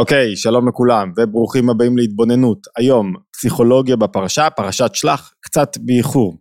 אוקיי, 0.00 0.36
שלום 0.36 0.68
לכולם 0.68 1.12
וברוכים 1.16 1.70
הבאים 1.70 1.98
להתבוננות. 1.98 2.66
היום 2.76 3.14
פסיכולוגיה 3.32 3.96
בפרשה, 3.96 4.50
פרשת 4.50 4.90
שלח, 4.94 5.32
קצת 5.40 5.78
באיחור. 5.80 6.36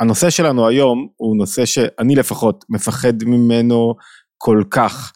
הנושא 0.00 0.30
שלנו 0.30 0.68
היום 0.68 1.08
הוא 1.16 1.36
נושא 1.36 1.64
שאני 1.64 2.14
לפחות 2.14 2.64
מפחד 2.68 3.12
ממנו 3.24 3.94
כל 4.38 4.62
כך. 4.70 5.12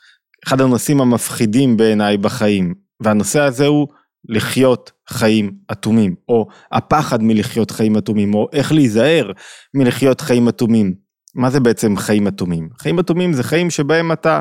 אחד 0.47 0.61
הנושאים 0.61 1.01
המפחידים 1.01 1.77
בעיניי 1.77 2.17
בחיים, 2.17 2.75
והנושא 3.01 3.41
הזה 3.41 3.67
הוא 3.67 3.89
לחיות 4.29 4.93
חיים 5.09 5.53
אטומים, 5.73 6.15
או 6.29 6.47
הפחד 6.73 7.23
מלחיות 7.23 7.71
חיים 7.71 7.97
אטומים, 7.97 8.35
או 8.35 8.49
איך 8.53 8.73
להיזהר 8.73 9.31
מלחיות 9.75 10.21
חיים 10.21 10.49
אטומים. 10.49 10.95
מה 11.35 11.51
זה 11.51 11.61
בעצם 11.61 11.97
חיים 11.97 12.27
אטומים? 12.27 12.69
חיים 12.79 12.99
אטומים 12.99 13.33
זה 13.33 13.43
חיים 13.43 13.71
שבהם 13.71 14.13
אתה 14.13 14.41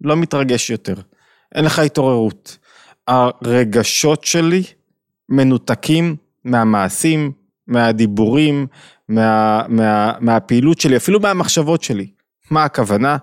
לא 0.00 0.16
מתרגש 0.16 0.70
יותר. 0.70 0.94
אין 1.54 1.64
לך 1.64 1.78
התעוררות. 1.78 2.63
הרגשות 3.08 4.24
שלי 4.24 4.62
מנותקים 5.28 6.16
מהמעשים, 6.44 7.32
מהדיבורים, 7.66 8.66
מה, 9.08 9.62
מה, 9.68 10.12
מהפעילות 10.20 10.80
שלי, 10.80 10.96
אפילו 10.96 11.20
מהמחשבות 11.20 11.82
שלי. 11.82 12.06
מה 12.50 12.64
הכוונה? 12.64 13.16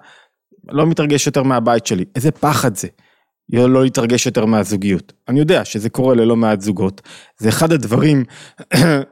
לא 0.69 0.87
מתרגש 0.87 1.27
יותר 1.27 1.43
מהבית 1.43 1.85
שלי. 1.85 2.05
איזה 2.15 2.31
פחד 2.31 2.75
זה. 2.75 2.87
לא 3.49 3.83
להתרגש 3.83 4.25
יותר 4.25 4.45
מהזוגיות. 4.45 5.13
אני 5.27 5.39
יודע 5.39 5.65
שזה 5.65 5.89
קורה 5.89 6.15
ללא 6.15 6.35
מעט 6.35 6.61
זוגות. 6.61 7.01
זה 7.37 7.49
אחד 7.49 7.71
הדברים 7.71 8.23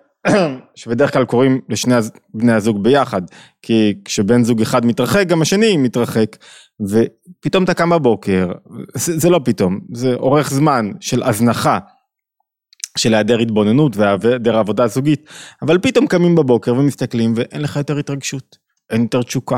שבדרך 0.75 1.13
כלל 1.13 1.25
קורים 1.25 1.61
לשני 1.69 1.95
בני 2.33 2.51
הזוג 2.51 2.83
ביחד, 2.83 3.21
כי 3.61 3.93
כשבן 4.05 4.43
זוג 4.43 4.61
אחד 4.61 4.85
מתרחק, 4.85 5.27
גם 5.27 5.41
השני 5.41 5.77
מתרחק, 5.77 6.37
ופתאום 6.81 7.63
אתה 7.63 7.73
קם 7.73 7.89
בבוקר, 7.89 8.51
זה, 8.95 9.19
זה 9.19 9.29
לא 9.29 9.39
פתאום, 9.45 9.79
זה 9.93 10.13
אורך 10.13 10.49
זמן 10.49 10.91
של 10.99 11.23
הזנחה, 11.23 11.79
של 12.97 13.13
היעדר 13.13 13.39
התבוננות 13.39 13.97
והיעדר 13.97 14.57
עבודה 14.57 14.87
זוגית, 14.87 15.25
אבל 15.61 15.77
פתאום 15.81 16.07
קמים 16.07 16.35
בבוקר 16.35 16.75
ומסתכלים 16.75 17.33
ואין 17.35 17.61
לך 17.61 17.75
יותר 17.75 17.97
התרגשות, 17.97 18.57
אין 18.89 19.01
יותר 19.01 19.23
תשוקה, 19.23 19.57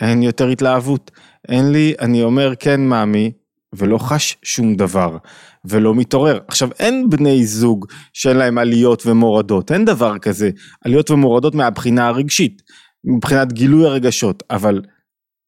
אין 0.00 0.22
יותר 0.22 0.48
התלהבות, 0.48 1.10
אין 1.48 1.72
לי, 1.72 1.94
אני 2.00 2.22
אומר 2.22 2.52
כן 2.58 2.80
מאמי, 2.80 3.32
ולא 3.74 3.98
חש 3.98 4.36
שום 4.42 4.76
דבר, 4.76 5.16
ולא 5.64 5.94
מתעורר. 5.94 6.38
עכשיו 6.48 6.68
אין 6.78 7.10
בני 7.10 7.46
זוג 7.46 7.86
שאין 8.12 8.36
להם 8.36 8.58
עליות 8.58 9.06
ומורדות, 9.06 9.72
אין 9.72 9.84
דבר 9.84 10.18
כזה, 10.18 10.50
עליות 10.84 11.10
ומורדות 11.10 11.54
מהבחינה 11.54 12.08
הרגשית, 12.08 12.62
מבחינת 13.04 13.52
גילוי 13.52 13.86
הרגשות, 13.86 14.42
אבל 14.50 14.82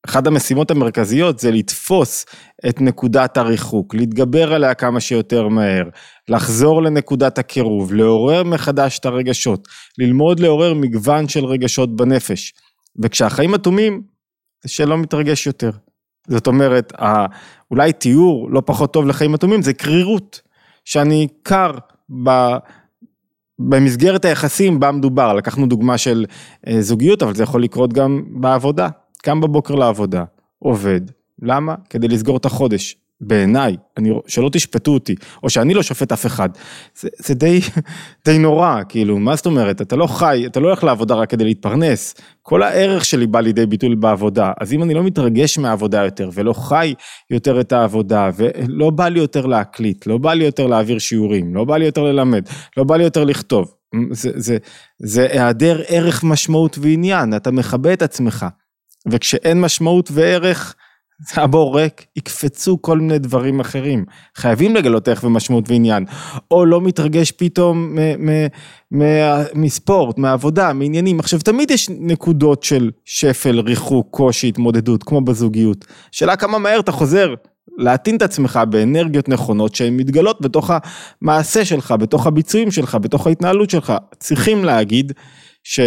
אחת 0.07 0.27
המשימות 0.27 0.71
המרכזיות 0.71 1.39
זה 1.39 1.51
לתפוס 1.51 2.27
את 2.69 2.81
נקודת 2.81 3.37
הריחוק, 3.37 3.95
להתגבר 3.95 4.53
עליה 4.53 4.75
כמה 4.75 5.01
שיותר 5.01 5.48
מהר, 5.48 5.85
לחזור 6.29 6.83
לנקודת 6.83 7.39
הקירוב, 7.39 7.93
לעורר 7.93 8.45
מחדש 8.45 8.98
את 8.98 9.07
הרגשות, 9.07 9.69
ללמוד 9.98 10.41
לעורר 10.41 10.75
מגוון 10.75 11.29
של 11.29 11.45
רגשות 11.45 11.97
בנפש. 11.97 12.53
וכשהחיים 13.03 13.55
אטומים, 13.55 14.03
זה 14.65 14.71
שלא 14.71 14.98
מתרגש 14.98 15.47
יותר. 15.47 15.71
זאת 16.31 16.47
אומרת, 16.47 16.92
אולי 17.70 17.92
תיאור 17.92 18.50
לא 18.50 18.62
פחות 18.67 18.92
טוב 18.92 19.06
לחיים 19.06 19.34
אטומים 19.34 19.62
זה 19.62 19.73
קרירות, 19.73 20.41
שאני 20.84 21.28
קר 21.42 21.70
ב... 22.25 22.31
במסגרת 23.59 24.25
היחסים 24.25 24.81
בה 24.81 24.92
מדובר, 24.92 25.34
לקחנו 25.34 25.67
דוגמה 25.67 25.98
של 25.98 26.25
אה, 26.69 26.83
זוגיות, 26.83 27.23
אבל 27.23 27.34
זה 27.34 27.42
יכול 27.42 27.62
לקרות 27.62 27.92
גם 27.92 28.23
בעבודה. 28.31 28.89
קם 29.23 29.41
בבוקר 29.41 29.75
לעבודה, 29.75 30.25
עובד, 30.58 31.01
למה? 31.42 31.75
כדי 31.91 32.08
לסגור 32.08 32.36
את 32.36 32.45
החודש. 32.45 32.97
בעיניי, 33.21 33.77
אני, 33.97 34.11
שלא 34.27 34.49
תשפטו 34.53 34.91
אותי, 34.91 35.15
או 35.43 35.51
שאני 35.51 35.75
לא 35.75 35.83
שופט 35.83 36.13
אף 36.13 36.27
אחד, 36.27 36.49
זה, 37.01 37.09
זה 37.19 37.35
די, 37.35 37.61
די 38.25 38.39
נורא, 38.39 38.83
כאילו, 38.89 39.19
מה 39.19 39.37
זאת 39.37 39.47
אומרת, 39.47 39.81
אתה 39.81 39.97
לא 39.97 40.07
חי, 40.07 40.43
אתה 40.47 40.61
לא 40.61 40.67
הולך 40.67 40.85
לעבודה 40.85 41.15
רק 41.15 41.31
כדי 41.31 41.45
להתפרנס, 41.45 42.15
כל 42.42 42.63
הערך 42.63 43.05
שלי 43.05 43.27
בא 43.27 43.41
לידי 43.41 43.67
ביטוי 43.67 43.97
בעבודה, 43.97 44.53
אז 44.61 44.73
אם 44.73 44.83
אני 44.83 44.95
לא 44.95 45.03
מתרגש 45.03 45.59
מהעבודה 45.59 46.05
יותר, 46.05 46.30
ולא 46.35 46.53
חי 46.53 46.95
יותר 47.30 47.61
את 47.61 47.73
העבודה, 47.73 48.30
ולא 48.36 48.91
בא 48.91 49.09
לי 49.09 49.19
יותר 49.19 49.47
להקליט, 49.47 50.07
לא 50.07 50.19
בא 50.19 50.35
לי 50.35 50.45
יותר 50.45 50.67
להעביר 50.67 50.98
שיעורים, 50.98 51.55
לא 51.55 51.64
בא 51.64 51.77
לי 51.77 51.85
יותר 51.85 52.03
ללמד, 52.03 52.42
לא 52.77 52.85
בא 52.85 52.97
לי 52.97 53.05
יותר 53.05 53.25
לכתוב, 53.25 53.75
זה, 54.11 54.30
זה, 54.35 54.57
זה 54.98 55.27
היעדר 55.30 55.83
ערך 55.89 56.25
משמעות 56.25 56.79
ועניין, 56.80 57.36
אתה 57.36 57.51
מכבה 57.51 57.92
את 57.92 58.03
עצמך, 58.03 58.47
וכשאין 59.09 59.61
משמעות 59.61 60.11
וערך, 60.13 60.75
הבור 61.35 61.81
ריק, 61.81 62.07
יקפצו 62.17 62.83
כל 62.83 62.98
מיני 62.98 63.19
דברים 63.19 63.61
אחרים. 63.61 64.05
חייבים 64.36 64.77
לגלות 64.77 65.08
ערך 65.08 65.25
ומשמעות 65.25 65.64
ועניין. 65.69 66.05
או 66.51 66.67
לא 66.67 66.81
מתרגש 66.81 67.31
פתאום 67.31 67.97
מספורט, 69.55 70.19
מעבודה, 70.19 70.73
מעניינים. 70.73 71.20
עכשיו, 71.20 71.41
תמיד 71.41 71.70
יש 71.70 71.89
נקודות 71.91 72.63
של 72.63 72.91
שפל, 73.05 73.61
ריחוק, 73.61 74.09
קושי, 74.11 74.48
התמודדות, 74.48 75.03
כמו 75.03 75.20
בזוגיות. 75.20 75.85
שאלה 76.13 76.36
כמה 76.36 76.59
מהר 76.59 76.80
אתה 76.80 76.92
חוזר 76.92 77.35
להטעין 77.79 78.17
את 78.17 78.23
עצמך 78.23 78.61
באנרגיות 78.70 79.29
נכונות 79.29 79.75
שהן 79.75 79.97
מתגלות 79.97 80.41
בתוך 80.41 80.70
המעשה 81.23 81.64
שלך, 81.64 81.95
בתוך 82.01 82.27
הביצועים 82.27 82.70
שלך, 82.70 82.95
בתוך 82.95 83.27
ההתנהלות 83.27 83.70
שלך. 83.70 83.92
צריכים 84.19 84.64
להגיד 84.64 85.13
ש... 85.64 85.80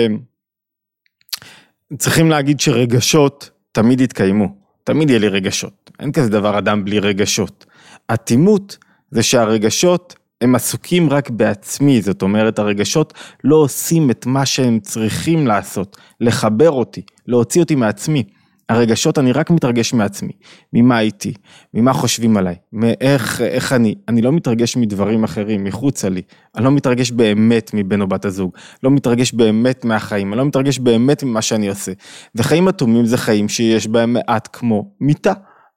צריכים 1.98 2.30
להגיד 2.30 2.60
שרגשות 2.60 3.50
תמיד 3.72 4.02
יתקיימו. 4.02 4.63
תמיד 4.84 5.10
יהיה 5.10 5.20
לי 5.20 5.28
רגשות, 5.28 5.92
אין 6.00 6.12
כזה 6.12 6.30
דבר 6.30 6.58
אדם 6.58 6.86
בלי 6.86 7.00
רגשות. 7.00 7.66
אטימות 8.14 8.78
זה 9.12 9.24
שהרגשות 9.24 10.16
הם 10.42 10.56
עסוקים 10.56 11.10
רק 11.10 11.30
בעצמי, 11.30 12.02
זאת 12.02 12.22
אומרת 12.22 12.60
הרגשות 12.60 13.14
לא 13.44 13.56
עושים 13.56 14.10
את 14.10 14.26
מה 14.26 14.46
שהם 14.46 14.80
צריכים 14.80 15.48
לעשות, 15.48 15.98
לחבר 16.22 16.72
אותי, 16.72 17.02
להוציא 17.28 17.62
אותי 17.62 17.76
מעצמי. 17.76 18.24
הרגשות, 18.70 19.20
אני 19.20 19.32
רק 19.32 19.50
מתרגש 19.50 19.94
מעצמי, 19.94 20.32
ממה 20.74 20.98
הייתי, 20.98 21.34
ממה 21.74 21.94
חושבים 21.94 22.38
עליי, 22.38 22.56
מאיך 22.74 23.42
איך 23.42 23.74
אני, 23.74 23.96
אני 24.08 24.22
לא 24.22 24.32
מתרגש 24.32 24.78
מדברים 24.78 25.24
אחרים, 25.24 25.64
מחוצה 25.64 26.10
לי, 26.10 26.22
אני 26.56 26.66
לא 26.66 26.72
מתרגש 26.72 27.12
באמת 27.12 27.72
מבן 27.74 28.02
או 28.02 28.08
בת 28.08 28.26
הזוג, 28.26 28.52
לא 28.84 28.92
מתרגש 28.92 29.34
באמת 29.34 29.86
מהחיים, 29.86 30.34
אני 30.34 30.38
לא 30.38 30.46
מתרגש 30.46 30.80
באמת 30.80 31.24
ממה 31.24 31.42
שאני 31.42 31.70
עושה. 31.70 31.92
וחיים 32.36 32.68
אטומים 32.68 33.06
זה 33.06 33.18
חיים 33.18 33.50
שיש 33.50 33.88
בהם 33.88 34.14
מעט 34.14 34.50
כמו 34.54 34.92
מיטה, 35.02 35.34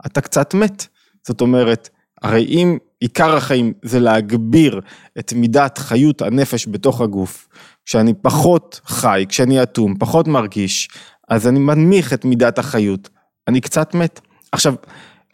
אתה 0.06 0.20
קצת 0.20 0.54
מת. 0.54 0.86
זאת 1.26 1.40
אומרת, 1.40 1.88
הרי 2.22 2.44
אם 2.44 2.78
עיקר 3.00 3.36
החיים 3.36 3.72
זה 3.82 4.00
להגביר 4.00 4.80
את 5.18 5.32
מידת 5.32 5.78
חיות 5.78 6.22
הנפש 6.22 6.68
בתוך 6.68 7.00
הגוף, 7.00 7.48
כשאני 7.84 8.14
פחות 8.22 8.80
חי, 8.86 9.24
כשאני 9.28 9.62
אטום, 9.62 9.94
פחות 9.98 10.28
מרגיש, 10.28 10.88
אז 11.28 11.48
אני 11.48 11.58
מנמיך 11.58 12.12
את 12.12 12.24
מידת 12.24 12.58
החיות, 12.58 13.08
אני 13.48 13.60
קצת 13.60 13.94
מת. 13.94 14.20
עכשיו, 14.52 14.74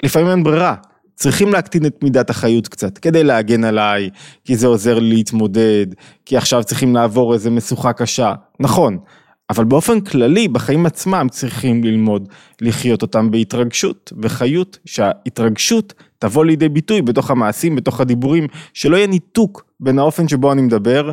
לפעמים 0.03 0.29
אין 0.29 0.43
ברירה, 0.43 0.75
צריכים 1.15 1.53
להקטין 1.53 1.87
את 1.87 2.03
מידת 2.03 2.31
החיות 2.31 2.69
קצת, 2.69 2.99
כדי 2.99 3.25
להגן 3.25 3.65
עליי, 3.65 4.11
כי 4.45 4.57
זה 4.57 4.67
עוזר 4.67 4.99
לי 4.99 5.15
להתמודד, 5.15 5.87
כי 6.27 6.37
עכשיו 6.37 6.65
צריכים 6.65 6.95
לעבור 6.95 7.35
איזה 7.35 7.51
משוכה 7.51 7.93
קשה, 7.93 8.35
נכון, 8.61 8.99
אבל 9.51 9.65
באופן 9.65 10.01
כללי, 10.01 10.49
בחיים 10.49 10.87
עצמם 10.87 11.27
צריכים 11.31 11.85
ללמוד 11.85 12.29
לחיות 12.61 13.03
אותם 13.03 13.31
בהתרגשות, 13.31 14.13
וחיות, 14.23 14.79
שההתרגשות 14.85 15.95
תבוא 16.19 16.45
לידי 16.45 16.69
ביטוי 16.69 17.03
בתוך 17.03 17.31
המעשים, 17.31 17.77
בתוך 17.77 18.01
הדיבורים, 18.01 18.47
שלא 18.75 18.97
יהיה 18.97 19.07
ניתוק 19.07 19.65
בין 19.81 19.99
האופן 19.99 20.29
שבו 20.29 20.53
אני 20.53 20.63
מדבר 20.63 21.13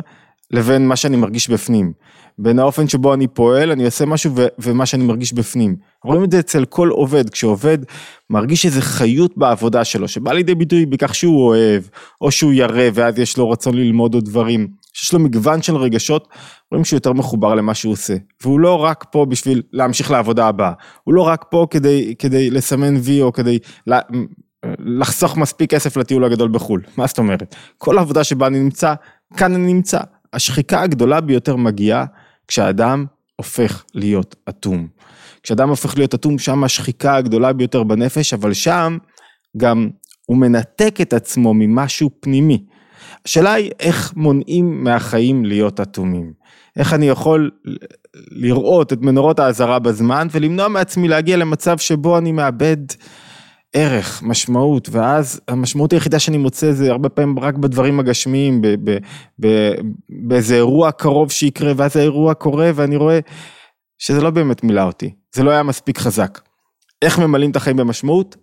לבין 0.50 0.88
מה 0.88 0.96
שאני 0.96 1.16
מרגיש 1.16 1.50
בפנים. 1.50 1.92
בין 2.38 2.58
האופן 2.58 2.88
שבו 2.88 3.14
אני 3.14 3.26
פועל, 3.26 3.70
אני 3.70 3.84
עושה 3.84 4.06
משהו 4.06 4.32
ו- 4.36 4.46
ומה 4.58 4.86
שאני 4.86 5.04
מרגיש 5.04 5.32
בפנים. 5.32 5.76
רואים 6.04 6.24
את 6.24 6.30
זה 6.30 6.38
אצל 6.38 6.64
כל 6.64 6.88
עובד, 6.88 7.30
כשעובד 7.30 7.78
מרגיש 8.30 8.66
איזה 8.66 8.82
חיות 8.82 9.32
בעבודה 9.36 9.84
שלו, 9.84 10.08
שבא 10.08 10.32
לידי 10.32 10.54
ביטוי 10.54 10.86
בכך 10.86 11.14
שהוא 11.14 11.46
אוהב, 11.46 11.82
או 12.20 12.30
שהוא 12.30 12.52
ירא 12.52 12.90
ואז 12.94 13.18
יש 13.18 13.36
לו 13.36 13.50
רצון 13.50 13.74
ללמוד 13.74 14.14
עוד 14.14 14.24
דברים, 14.24 14.68
שיש 14.92 15.12
לו 15.12 15.18
מגוון 15.18 15.62
של 15.62 15.76
רגשות, 15.76 16.28
רואים 16.72 16.84
שהוא 16.84 16.96
יותר 16.96 17.12
מחובר 17.12 17.54
למה 17.54 17.74
שהוא 17.74 17.92
עושה. 17.92 18.16
והוא 18.42 18.60
לא 18.60 18.74
רק 18.74 19.04
פה 19.12 19.26
בשביל 19.26 19.62
להמשיך 19.72 20.10
לעבודה 20.10 20.46
הבאה, 20.46 20.72
הוא 21.04 21.14
לא 21.14 21.22
רק 21.22 21.44
פה 21.50 21.66
כדי, 21.70 22.14
כדי 22.18 22.50
לסמן 22.50 22.96
וי 22.96 23.22
או 23.22 23.32
כדי 23.32 23.58
לה, 23.86 24.00
לחסוך 24.78 25.36
מספיק 25.36 25.70
כסף 25.70 25.96
לטיול 25.96 26.24
הגדול 26.24 26.48
בחו"ל. 26.48 26.82
מה 26.96 27.06
זאת 27.06 27.18
אומרת? 27.18 27.54
כל 27.78 27.98
עבודה 27.98 28.24
שבה 28.24 28.46
אני 28.46 28.58
נמצא, 28.58 28.94
כאן 29.36 29.54
אני 29.54 29.72
נמצא. 29.72 30.00
השחיקה 30.32 30.82
הגדולה 30.82 31.20
ביותר 31.20 31.56
מגיעה 31.56 32.04
כשאדם 32.48 33.06
הופך 33.36 33.84
להיות 33.94 34.36
אטום. 34.48 34.88
כשאדם 35.42 35.68
הופך 35.68 35.96
להיות 35.96 36.14
אטום, 36.14 36.38
שם 36.38 36.64
השחיקה 36.64 37.16
הגדולה 37.16 37.52
ביותר 37.52 37.82
בנפש, 37.82 38.34
אבל 38.34 38.52
שם 38.52 38.98
גם 39.56 39.88
הוא 40.26 40.36
מנתק 40.36 40.98
את 41.02 41.12
עצמו 41.12 41.54
ממשהו 41.54 42.10
פנימי. 42.20 42.64
השאלה 43.26 43.52
היא 43.52 43.70
איך 43.80 44.12
מונעים 44.16 44.84
מהחיים 44.84 45.44
להיות 45.44 45.80
אטומים. 45.80 46.32
איך 46.76 46.92
אני 46.92 47.08
יכול 47.08 47.50
לראות 48.30 48.92
את 48.92 49.00
מנורות 49.00 49.38
האזהרה 49.38 49.78
בזמן 49.78 50.28
ולמנוע 50.30 50.68
מעצמי 50.68 51.08
להגיע 51.08 51.36
למצב 51.36 51.78
שבו 51.78 52.18
אני 52.18 52.32
מאבד 52.32 52.76
ערך, 53.72 54.22
משמעות, 54.22 54.88
ואז 54.92 55.40
המשמעות 55.48 55.92
היחידה 55.92 56.18
שאני 56.18 56.38
מוצא 56.38 56.72
זה 56.72 56.90
הרבה 56.90 57.08
פעמים 57.08 57.38
רק 57.38 57.54
בדברים 57.54 58.00
הגשמיים, 58.00 58.62
באיזה 60.08 60.54
אירוע 60.54 60.92
קרוב 60.92 61.30
שיקרה, 61.30 61.72
ואז 61.76 61.96
האירוע 61.96 62.34
קורה 62.34 62.70
ואני 62.74 62.96
רואה 62.96 63.18
שזה 63.98 64.20
לא 64.20 64.30
באמת 64.30 64.64
מילא 64.64 64.82
אותי, 64.82 65.10
זה 65.34 65.42
לא 65.42 65.50
היה 65.50 65.62
מספיק 65.62 65.98
חזק. 65.98 66.40
איך 67.02 67.18
ממלאים 67.18 67.50
את 67.50 67.56
החיים 67.56 67.76
במשמעות? 67.76 68.36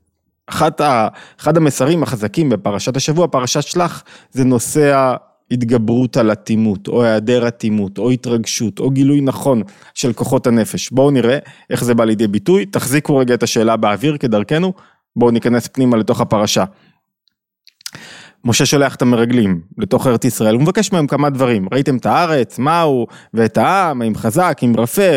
אחת 0.48 0.82
ה, 0.82 1.08
אחד 1.40 1.58
המסרים 1.58 2.04
החזקים 2.04 2.50
בפרשת 2.50 2.98
השבוע, 2.98 3.28
פרשת 3.28 3.64
שלח, 3.64 4.04
זה 4.32 4.44
נושא 4.44 5.16
ההתגברות 5.52 6.18
על 6.18 6.32
אטימות, 6.32 6.88
או 6.88 7.04
היעדר 7.04 7.48
אטימות, 7.48 7.98
או 7.98 8.10
התרגשות, 8.10 8.80
או 8.80 8.90
גילוי 8.90 9.22
נכון 9.22 9.62
של 9.94 10.14
כוחות 10.14 10.48
הנפש. 10.48 10.90
בואו 10.90 11.12
נראה 11.12 11.38
איך 11.70 11.84
זה 11.84 11.94
בא 11.94 12.04
לידי 12.04 12.28
ביטוי, 12.28 12.66
תחזיקו 12.66 13.18
רגע 13.18 13.34
את 13.34 13.44
השאלה 13.44 13.78
באוויר 13.78 14.18
כדרכנו, 14.18 14.74
בואו 15.18 15.32
ניכנס 15.32 15.68
פנימה 15.68 15.98
לתוך 15.98 16.22
הפרשה. 16.22 16.64
משה 18.46 18.66
שולח 18.66 18.96
את 18.96 19.02
המרגלים 19.02 19.62
לתוך 19.78 20.08
ארץ 20.08 20.26
ישראל, 20.26 20.56
הוא 20.56 20.62
מבקש 20.62 20.92
מהם 20.92 21.08
כמה 21.08 21.30
דברים, 21.30 21.68
ראיתם 21.72 21.98
את 21.98 22.06
הארץ, 22.06 22.60
מהו, 22.60 23.08
ואת 23.34 23.58
העם, 23.58 24.02
האם 24.02 24.16
חזק, 24.16 24.58
אם 24.66 24.74
רפה, 24.78 25.12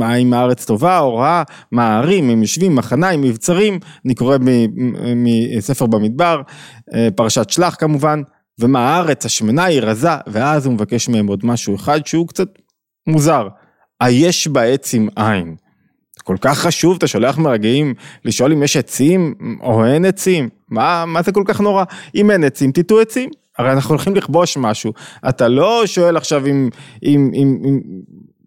האם 0.00 0.34
הארץ 0.34 0.64
טובה 0.64 0.98
או 0.98 1.16
רעה, 1.16 1.42
מה 1.72 1.86
הערים, 1.86 2.30
הם 2.30 2.42
יושבים, 2.42 2.74
מחניים, 2.74 3.20
מבצרים, 3.20 3.78
אני 4.04 4.14
קורא 4.14 4.36
מספר 5.56 5.86
במדבר, 5.86 6.42
אה, 6.94 7.08
פרשת 7.16 7.50
שלח 7.50 7.76
כמובן, 7.78 8.22
ומה 8.58 8.80
הארץ, 8.80 9.26
השמנה 9.26 9.64
היא 9.64 9.80
רזה, 9.80 10.10
ואז 10.26 10.66
הוא 10.66 10.74
מבקש 10.74 11.08
מהם 11.08 11.26
עוד 11.26 11.40
משהו 11.44 11.74
אחד 11.76 12.06
שהוא 12.06 12.28
קצת 12.28 12.48
מוזר, 13.06 13.48
היש 14.00 14.48
בעץ 14.48 14.94
עם 14.94 15.08
עין. 15.16 15.56
כל 16.26 16.36
כך 16.40 16.58
חשוב, 16.58 16.96
אתה 16.96 17.06
שולח 17.06 17.38
מרגעים 17.38 17.94
לשאול 18.24 18.52
אם 18.52 18.62
יש 18.62 18.76
עצים 18.76 19.34
או 19.60 19.86
אין 19.86 20.04
עצים, 20.04 20.48
מה, 20.68 21.04
מה 21.06 21.22
זה 21.22 21.32
כל 21.32 21.42
כך 21.46 21.60
נורא? 21.60 21.84
אם 22.14 22.30
אין 22.30 22.44
עצים, 22.44 22.72
תיטו 22.72 23.00
עצים. 23.00 23.30
הרי 23.58 23.72
אנחנו 23.72 23.90
הולכים 23.90 24.14
לכבוש 24.16 24.56
משהו, 24.56 24.92
אתה 25.28 25.48
לא 25.48 25.82
שואל 25.86 26.16
עכשיו 26.16 26.46
אם, 26.46 26.68
אם, 27.02 27.30
אם, 27.34 27.58
אם, 27.64 27.80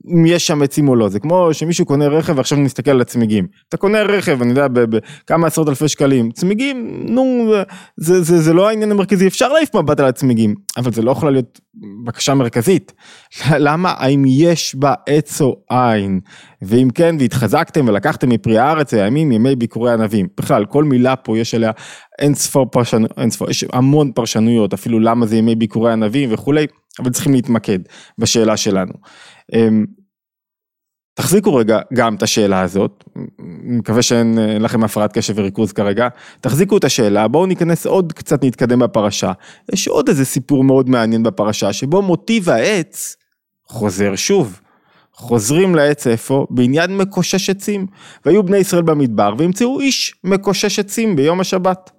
אם 0.07 0.25
יש 0.25 0.47
שם 0.47 0.61
עצים 0.61 0.89
או 0.89 0.95
לא, 0.95 1.09
זה 1.09 1.19
כמו 1.19 1.49
שמישהו 1.53 1.85
קונה 1.85 2.07
רכב 2.07 2.37
ועכשיו 2.37 2.57
נסתכל 2.57 2.91
על 2.91 3.01
הצמיגים. 3.01 3.47
אתה 3.69 3.77
קונה 3.77 4.01
רכב, 4.01 4.41
אני 4.41 4.49
יודע, 4.49 4.67
בכמה 4.67 5.47
עשרות 5.47 5.69
אלפי 5.69 5.87
שקלים, 5.87 6.31
צמיגים, 6.31 7.03
נו, 7.09 7.53
זה, 7.97 8.23
זה, 8.23 8.41
זה 8.41 8.53
לא 8.53 8.69
העניין 8.69 8.91
המרכזי, 8.91 9.27
אפשר 9.27 9.53
להעיף 9.53 9.75
מבט 9.75 9.99
על 9.99 10.05
הצמיגים, 10.05 10.55
אבל 10.77 10.91
זה 10.91 11.01
לא 11.01 11.11
יכולה 11.11 11.31
להיות 11.31 11.59
בקשה 12.05 12.33
מרכזית. 12.33 12.93
למה? 13.67 13.93
האם 13.97 14.23
יש 14.27 14.75
בה 14.75 14.93
עץ 15.07 15.41
או 15.41 15.55
עין? 15.69 16.19
ואם 16.61 16.87
כן, 16.93 17.15
והתחזקתם 17.19 17.87
ולקחתם 17.87 18.29
מפרי 18.29 18.57
הארץ 18.57 18.93
הימים, 18.93 19.31
ימי 19.31 19.55
ביקורי 19.55 19.93
ענבים. 19.93 20.27
בכלל, 20.37 20.65
כל 20.65 20.83
מילה 20.83 21.15
פה 21.15 21.37
יש 21.37 21.55
עליה 21.55 21.71
אין 22.19 22.35
ספור 22.35 22.65
פרשנויות, 22.71 23.11
אין 23.17 23.29
ספור, 23.29 23.49
יש 23.49 23.65
המון 23.73 24.11
פרשנויות, 24.11 24.73
אפילו 24.73 24.99
למה 24.99 25.25
זה 25.25 25.37
ימי 25.37 25.55
ביקורי 25.55 25.91
ענבים 25.91 26.33
וכולי, 26.33 26.67
אבל 26.99 27.09
צריכים 27.09 27.33
להתמקד 27.33 27.79
בשאלה 28.17 28.57
שלנו. 28.57 28.93
אמ, 29.53 29.85
תחזיקו 31.13 31.55
רגע 31.55 31.79
גם 31.93 32.15
את 32.15 32.23
השאלה 32.23 32.61
הזאת, 32.61 33.03
מקווה 33.63 34.01
שאין 34.01 34.37
לכם 34.59 34.83
הפרעת 34.83 35.13
קשב 35.13 35.33
וריכוז 35.37 35.71
כרגע, 35.71 36.07
תחזיקו 36.41 36.77
את 36.77 36.83
השאלה, 36.83 37.27
בואו 37.27 37.45
ניכנס 37.45 37.85
עוד 37.85 38.13
קצת 38.13 38.43
נתקדם 38.43 38.79
בפרשה. 38.79 39.31
יש 39.73 39.87
עוד 39.87 40.09
איזה 40.09 40.25
סיפור 40.25 40.63
מאוד 40.63 40.89
מעניין 40.89 41.23
בפרשה, 41.23 41.73
שבו 41.73 42.01
מוטיב 42.01 42.49
העץ 42.49 43.15
חוזר 43.67 44.15
שוב. 44.15 44.59
חוזרים 45.13 45.75
לעץ 45.75 46.07
איפה? 46.07 46.47
בעניין 46.49 46.97
מקושש 46.97 47.49
עצים. 47.49 47.87
והיו 48.25 48.43
בני 48.43 48.57
ישראל 48.57 48.81
במדבר 48.81 49.33
וימצאו 49.37 49.79
איש 49.79 50.15
מקושש 50.23 50.79
עצים 50.79 51.15
ביום 51.15 51.39
השבת. 51.39 51.91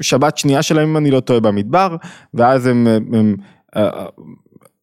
שבת 0.00 0.38
שנייה 0.38 0.62
שלהם 0.62 0.88
אם 0.88 0.96
אני 0.96 1.10
לא 1.10 1.20
טועה 1.20 1.40
במדבר, 1.40 1.96
ואז 2.34 2.66
הם, 2.66 2.86
הם, 2.86 3.04
הם 3.12 3.36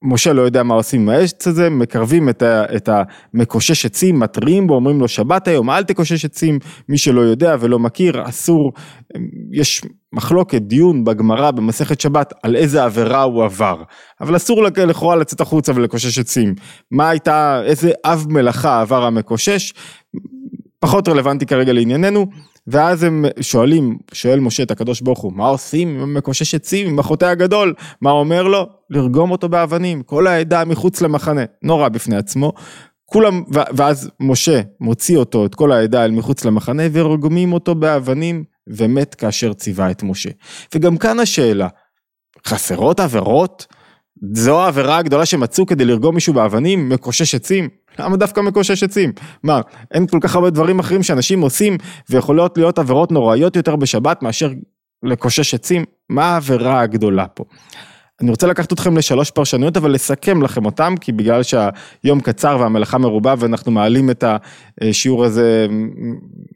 משה 0.03 0.33
לא 0.33 0.41
יודע 0.41 0.63
מה 0.63 0.73
עושים 0.73 1.01
עם 1.01 1.09
העץ 1.09 1.47
הזה, 1.47 1.69
מקרבים 1.69 2.29
את, 2.29 2.41
ה, 2.41 2.75
את 2.75 2.89
המקושש 3.33 3.85
עצים, 3.85 4.19
מתריעים 4.19 4.67
בו, 4.67 4.73
אומרים 4.73 4.99
לו 4.99 5.07
שבת 5.07 5.47
היום, 5.47 5.69
אל 5.69 5.83
תקושש 5.83 6.25
עצים, 6.25 6.59
מי 6.89 6.97
שלא 6.97 7.21
יודע 7.21 7.55
ולא 7.59 7.79
מכיר, 7.79 8.29
אסור, 8.29 8.73
יש 9.51 9.81
מחלוקת, 10.13 10.61
דיון 10.61 11.03
בגמרא 11.03 11.51
במסכת 11.51 12.01
שבת 12.01 12.33
על 12.43 12.55
איזה 12.55 12.83
עבירה 12.83 13.21
הוא 13.21 13.43
עבר, 13.43 13.83
אבל 14.21 14.35
אסור 14.35 14.63
לכאורה 14.63 15.15
לצאת 15.15 15.41
החוצה 15.41 15.71
ולקושש 15.75 16.19
עצים, 16.19 16.55
מה 16.91 17.09
הייתה, 17.09 17.61
איזה 17.65 17.91
אב 18.05 18.25
מלאכה 18.29 18.81
עבר 18.81 19.03
המקושש, 19.03 19.73
פחות 20.79 21.07
רלוונטי 21.07 21.45
כרגע 21.45 21.73
לענייננו, 21.73 22.25
ואז 22.67 23.03
הם 23.03 23.25
שואלים, 23.41 23.97
שואל 24.13 24.39
משה 24.39 24.63
את 24.63 24.71
הקדוש 24.71 25.01
ברוך 25.01 25.19
הוא, 25.19 25.33
מה 25.33 25.47
עושים 25.47 25.99
עם 26.01 26.13
מקושש 26.13 26.55
עצים, 26.55 26.87
עם 26.87 26.99
החוטא 26.99 27.25
הגדול? 27.25 27.73
מה 28.01 28.11
אומר 28.11 28.43
לו? 28.43 28.78
לרגום 28.89 29.31
אותו 29.31 29.49
באבנים, 29.49 30.03
כל 30.03 30.27
העדה 30.27 30.65
מחוץ 30.65 31.01
למחנה, 31.01 31.41
נורא 31.63 31.89
בפני 31.89 32.15
עצמו. 32.15 32.53
כולם, 33.05 33.43
ואז 33.51 34.09
משה 34.19 34.61
מוציא 34.79 35.17
אותו, 35.17 35.45
את 35.45 35.55
כל 35.55 35.71
העדה 35.71 36.05
אל 36.05 36.11
מחוץ 36.11 36.45
למחנה, 36.45 36.83
ורגומים 36.93 37.53
אותו 37.53 37.75
באבנים, 37.75 38.43
ומת 38.67 39.15
כאשר 39.15 39.53
ציווה 39.53 39.91
את 39.91 40.03
משה. 40.03 40.29
וגם 40.75 40.97
כאן 40.97 41.19
השאלה, 41.19 41.67
חסרות 42.47 42.99
עבירות? 42.99 43.65
זו 44.33 44.61
העבירה 44.61 44.97
הגדולה 44.97 45.25
שמצאו 45.25 45.65
כדי 45.65 45.85
לרגום 45.85 46.15
מישהו 46.15 46.33
באבנים, 46.33 46.89
מקושש 46.89 47.35
עצים? 47.35 47.69
למה 47.99 48.17
דווקא 48.17 48.41
מקושש 48.41 48.83
עצים? 48.83 49.11
מה, 49.43 49.61
אין 49.91 50.07
כל 50.07 50.17
כך 50.21 50.35
הרבה 50.35 50.49
דברים 50.49 50.79
אחרים 50.79 51.03
שאנשים 51.03 51.41
עושים 51.41 51.77
ויכולות 52.09 52.57
להיות 52.57 52.79
עבירות 52.79 53.11
נוראיות 53.11 53.55
יותר 53.55 53.75
בשבת 53.75 54.23
מאשר 54.23 54.51
לקושש 55.03 55.53
עצים? 55.53 55.85
מה 56.09 56.23
העבירה 56.23 56.81
הגדולה 56.81 57.27
פה? 57.27 57.43
אני 58.21 58.29
רוצה 58.31 58.47
לקחת 58.47 58.73
אתכם 58.73 58.97
לשלוש 58.97 59.31
פרשנויות, 59.31 59.77
אבל 59.77 59.91
לסכם 59.91 60.41
לכם 60.41 60.65
אותם, 60.65 60.95
כי 61.01 61.11
בגלל 61.11 61.41
שהיום 61.43 62.19
קצר 62.23 62.57
והמלאכה 62.59 62.97
מרובה 62.97 63.33
ואנחנו 63.37 63.71
מעלים 63.71 64.09
את 64.09 64.23
השיעור 64.81 65.25
הזה 65.25 65.67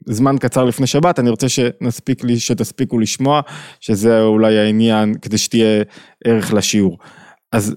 זמן 0.06 0.36
קצר 0.38 0.64
לפני 0.64 0.86
שבת, 0.86 1.18
אני 1.18 1.30
רוצה 1.30 1.48
שנספיק 1.48 2.24
לי, 2.24 2.40
שתספיקו 2.40 2.98
לשמוע, 2.98 3.40
שזה 3.80 4.22
אולי 4.22 4.58
העניין, 4.58 5.14
כדי 5.22 5.38
שתהיה 5.38 5.82
ערך 6.24 6.52
לשיעור. 6.52 6.98
אז 7.52 7.74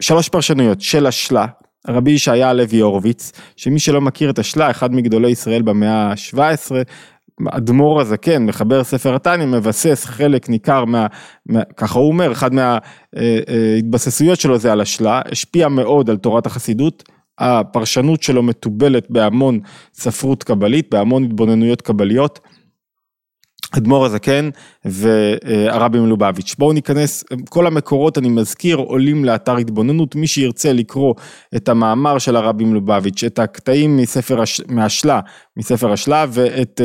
שלוש 0.00 0.28
פרשנויות 0.28 0.80
של 0.80 1.06
השלה, 1.06 1.46
רבי 1.88 2.10
ישעיה 2.10 2.50
הלוי 2.50 2.80
הורוביץ, 2.80 3.32
שמי 3.56 3.78
שלא 3.78 4.00
מכיר 4.00 4.30
את 4.30 4.38
השלה, 4.38 4.70
אחד 4.70 4.94
מגדולי 4.94 5.30
ישראל 5.30 5.62
במאה 5.62 6.12
ה-17, 6.12 6.70
אדמו"ר 7.50 8.00
הזקן, 8.00 8.46
מחבר 8.46 8.84
ספר 8.84 9.14
התניא, 9.14 9.46
מבסס 9.46 10.04
חלק 10.04 10.48
ניכר 10.48 10.84
מה, 10.84 11.06
מה 11.46 11.60
ככה 11.76 11.98
הוא 11.98 12.08
אומר, 12.08 12.32
אחד 12.32 12.50
מההתבססויות 12.54 14.40
שלו 14.40 14.58
זה 14.58 14.72
על 14.72 14.80
השלה, 14.80 15.22
השפיע 15.32 15.68
מאוד 15.68 16.10
על 16.10 16.16
תורת 16.16 16.46
החסידות, 16.46 17.04
הפרשנות 17.38 18.22
שלו 18.22 18.42
מתובלת 18.42 19.06
בהמון 19.10 19.60
ספרות 19.94 20.44
קבלית, 20.44 20.90
בהמון 20.90 21.24
התבוננויות 21.24 21.82
קבליות. 21.82 22.40
אדמו"ר 23.76 24.06
הזקן 24.06 24.50
והרבי 24.84 26.00
מלובביץ'. 26.00 26.54
בואו 26.58 26.72
ניכנס, 26.72 27.24
כל 27.48 27.66
המקורות 27.66 28.18
אני 28.18 28.28
מזכיר 28.28 28.76
עולים 28.76 29.24
לאתר 29.24 29.56
התבוננות, 29.56 30.14
מי 30.14 30.26
שירצה 30.26 30.72
לקרוא 30.72 31.14
את 31.56 31.68
המאמר 31.68 32.18
של 32.18 32.36
הרבי 32.36 32.64
מלובביץ', 32.64 33.24
את 33.24 33.38
הקטעים 33.38 33.96
מספר, 33.96 34.42
מהשלה, 34.68 35.20
מספר 35.56 35.92
השלה 35.92 36.26
ואת 36.28 36.80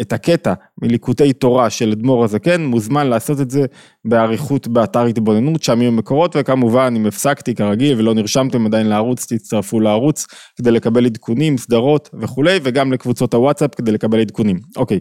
את 0.00 0.12
הקטע 0.12 0.54
מליקוטי 0.82 1.32
תורה 1.32 1.70
של 1.70 1.92
אדמו"ר 1.92 2.24
הזקן, 2.24 2.64
מוזמן 2.64 3.06
לעשות 3.06 3.40
את 3.40 3.50
זה 3.50 3.66
באריכות 4.04 4.68
באתר 4.68 5.04
התבוננות, 5.04 5.62
שם 5.62 5.82
יהיו 5.82 5.92
מקורות, 5.92 6.36
וכמובן 6.38 6.94
אם 6.96 7.06
הפסקתי 7.06 7.54
כרגיל 7.54 7.98
ולא 7.98 8.14
נרשמתם 8.14 8.66
עדיין 8.66 8.86
לערוץ, 8.86 9.32
תצטרפו 9.32 9.80
לערוץ 9.80 10.26
כדי 10.56 10.70
לקבל 10.70 11.06
עדכונים, 11.06 11.58
סדרות 11.58 12.10
וכולי, 12.20 12.58
וגם 12.62 12.92
לקבוצות 12.92 13.34
הוואטסאפ 13.34 13.74
כדי 13.74 13.92
לקבל 13.92 14.20
עדכונים. 14.20 14.56
אוקיי. 14.76 14.98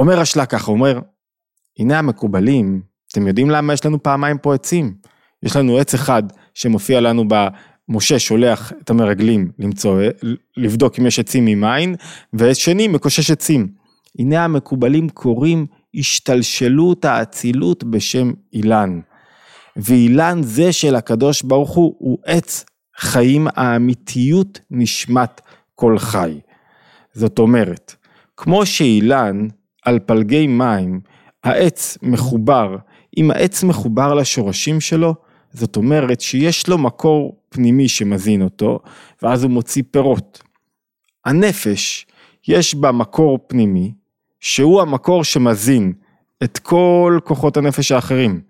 אומר 0.00 0.20
השלה 0.20 0.46
ככה, 0.46 0.66
הוא 0.66 0.74
אומר, 0.76 1.00
הנה 1.78 1.98
המקובלים, 1.98 2.82
אתם 3.12 3.26
יודעים 3.26 3.50
למה 3.50 3.72
יש 3.72 3.86
לנו 3.86 4.02
פעמיים 4.02 4.38
פה 4.38 4.54
עצים? 4.54 4.94
יש 5.42 5.56
לנו 5.56 5.78
עץ 5.78 5.94
אחד 5.94 6.22
שמופיע 6.54 7.00
לנו 7.00 7.24
ב... 7.28 7.34
משה 7.90 8.18
שולח 8.18 8.72
את 8.82 8.90
המרגלים 8.90 9.50
למצוא, 9.58 10.02
לבדוק 10.56 10.98
אם 10.98 11.06
יש 11.06 11.18
עצים 11.18 11.44
ממים, 11.44 11.94
ועץ 12.32 12.56
שני 12.56 12.88
מקושש 12.88 13.30
עצים. 13.30 13.68
הנה 14.18 14.44
המקובלים 14.44 15.08
קוראים 15.08 15.66
השתלשלות 15.94 17.04
האצילות 17.04 17.84
בשם 17.84 18.32
אילן. 18.52 19.00
ואילן 19.76 20.42
זה 20.42 20.72
של 20.72 20.94
הקדוש 20.94 21.42
ברוך 21.42 21.70
הוא, 21.70 21.94
הוא 21.98 22.18
עץ 22.24 22.64
חיים 22.96 23.46
האמיתיות 23.56 24.60
נשמת 24.70 25.40
כל 25.74 25.98
חי. 25.98 26.40
זאת 27.12 27.38
אומרת, 27.38 27.94
כמו 28.36 28.66
שאילן 28.66 29.48
על 29.84 29.98
פלגי 29.98 30.46
מים, 30.46 31.00
העץ 31.44 31.98
מחובר, 32.02 32.76
אם 33.16 33.30
העץ 33.30 33.62
מחובר 33.64 34.14
לשורשים 34.14 34.80
שלו, 34.80 35.14
זאת 35.52 35.76
אומרת 35.76 36.20
שיש 36.20 36.68
לו 36.68 36.78
מקור 36.78 37.36
פנימי 37.48 37.88
שמזין 37.88 38.42
אותו, 38.42 38.78
ואז 39.22 39.44
הוא 39.44 39.50
מוציא 39.50 39.82
פירות. 39.90 40.42
הנפש, 41.24 42.06
יש 42.48 42.74
בה 42.74 42.92
מקור 42.92 43.38
פנימי, 43.46 43.92
שהוא 44.40 44.80
המקור 44.80 45.24
שמזין 45.24 45.92
את 46.44 46.58
כל 46.58 47.18
כוחות 47.24 47.56
הנפש 47.56 47.92
האחרים. 47.92 48.40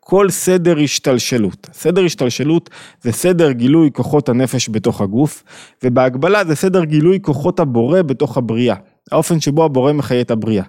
כל 0.00 0.30
סדר 0.30 0.78
השתלשלות. 0.78 1.66
סדר 1.72 2.04
השתלשלות 2.04 2.70
זה 3.02 3.12
סדר 3.12 3.52
גילוי 3.52 3.90
כוחות 3.92 4.28
הנפש 4.28 4.68
בתוך 4.68 5.00
הגוף, 5.00 5.44
ובהגבלה 5.82 6.44
זה 6.44 6.54
סדר 6.54 6.84
גילוי 6.84 7.18
כוחות 7.22 7.60
הבורא 7.60 8.02
בתוך 8.02 8.36
הבריאה. 8.36 8.76
האופן 9.12 9.40
שבו 9.40 9.64
הבורא 9.64 9.92
מחיה 9.92 10.20
את 10.20 10.30
הבריאה. 10.30 10.64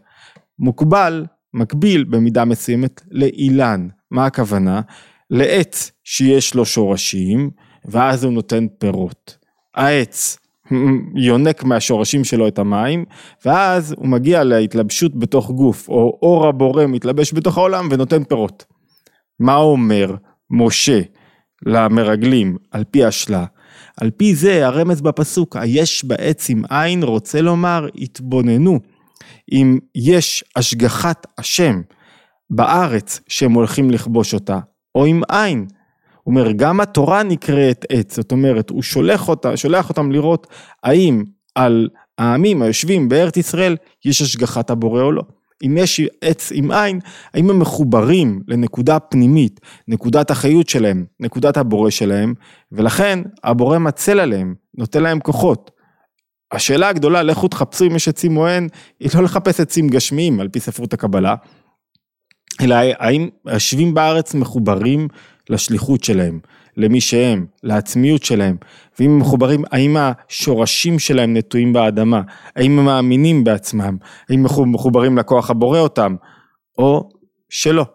מוקבל, 0.60 1.26
מקביל 1.54 2.04
במידה 2.04 2.46
מסוימת 2.46 3.02
לאילן. 3.12 3.88
מה 4.12 4.26
הכוונה? 4.26 4.82
לעץ 5.30 5.92
שיש 6.04 6.56
לו 6.56 6.66
שורשים, 6.66 7.50
ואז 7.86 8.24
הוא 8.24 8.34
נותן 8.34 8.68
פירות. 8.78 9.38
העץ 9.76 10.38
יונק 11.28 11.64
מהשורשים 11.64 12.24
שלו 12.24 12.48
את 12.48 12.60
המים, 12.60 13.06
ואז 13.46 13.96
הוא 13.98 14.08
מגיע 14.08 14.44
להתלבשות 14.44 15.20
בתוך 15.20 15.52
גוף, 15.52 15.90
או 15.90 16.20
אור 16.22 16.48
הבורא 16.48 16.86
מתלבש 16.86 17.34
בתוך 17.34 17.58
העולם 17.58 17.88
ונותן 17.92 18.24
פירות. 18.24 18.66
מה 19.40 19.56
אומר 19.56 20.16
משה 20.50 21.02
למרגלים 21.66 22.58
על 22.72 22.84
פי 22.92 23.06
השלה? 23.06 23.46
על 24.02 24.12
פי 24.12 24.36
זה 24.36 24.68
הרמז 24.68 25.02
בפסוק, 25.02 25.56
היש 25.56 26.06
בעץ 26.06 26.50
עם 26.50 26.64
עין 26.70 27.04
רוצה 27.04 27.42
לומר 27.42 27.88
התבוננו. 27.96 28.80
אם 29.52 29.80
יש 29.96 30.44
השגחת 30.56 31.28
השם 31.38 31.82
בארץ 32.50 33.20
שהם 33.28 33.54
הולכים 33.54 33.92
לכבוש 33.92 34.34
אותה, 34.34 34.60
או 34.96 35.06
עם 35.06 35.22
עין. 35.30 35.68
הוא 36.24 36.32
אומר, 36.32 36.52
גם 36.52 36.80
התורה 36.80 37.24
נקראת 37.24 37.86
עץ, 37.90 38.16
זאת 38.16 38.32
אומרת, 38.32 38.70
הוא 38.70 38.82
שולח, 38.82 39.30
אותה, 39.30 39.58
שולח 39.58 39.90
אותם 39.90 40.12
לראות 40.12 40.48
האם 40.84 41.24
על 41.56 41.90
העמים 42.18 42.62
היושבים 42.62 43.10
בארץ 43.10 43.38
ישראל 43.38 43.76
יש 44.06 44.22
השגחת 44.22 44.70
הבורא 44.70 45.02
או 45.02 45.12
לא. 45.12 45.22
אם 45.64 45.78
יש 45.78 46.02
עץ 46.22 46.52
עם 46.52 46.72
עין, 46.72 47.00
האם 47.34 47.50
הם 47.50 47.60
מחוברים 47.60 48.42
לנקודה 48.48 49.00
פנימית, 49.00 49.60
נקודת 49.88 50.32
החיות 50.32 50.70
שלהם, 50.70 51.06
נקודת 51.20 51.58
הבורא 51.58 51.90
שלהם, 51.90 52.34
ולכן 52.72 53.20
הבורא 53.44 53.78
מצל 53.78 54.20
עליהם, 54.20 54.56
נותן 54.78 55.04
להם 55.04 55.20
כוחות. 55.20 55.72
השאלה 56.52 56.90
הגדולה, 56.90 57.24
לכו 57.24 57.48
תחפשו 57.48 57.86
אם 57.86 57.96
יש 57.96 58.08
עצים 58.08 58.38
או 58.38 58.48
אין, 58.48 58.68
היא 59.00 59.10
לא 59.16 59.24
לחפש 59.24 59.60
עצים 59.60 59.88
גשמיים 59.88 60.40
על 60.40 60.48
פי 60.48 60.60
ספרות 60.60 60.94
הקבלה, 60.94 61.36
אלא 62.62 62.76
האם 62.76 63.30
היושבים 63.46 63.94
בארץ 63.94 64.34
מחוברים 64.34 65.08
לשליחות 65.50 66.04
שלהם, 66.04 66.40
למי 66.78 67.02
שהם, 67.02 67.46
לעצמיות 67.64 68.24
שלהם, 68.24 68.58
ואם 69.00 69.10
הם 69.10 69.20
מחוברים, 69.20 69.64
האם 69.72 69.98
השורשים 70.00 71.00
שלהם 71.00 71.38
נטועים 71.38 71.74
באדמה, 71.74 72.22
האם 72.56 72.80
הם 72.80 72.86
מאמינים 72.86 73.44
בעצמם, 73.44 73.98
האם 74.30 74.46
הם 74.46 74.72
מחוברים 74.72 75.18
לכוח 75.18 75.50
הבורא 75.50 75.80
אותם, 75.80 76.16
או 76.78 77.10
שלא. 77.50 77.86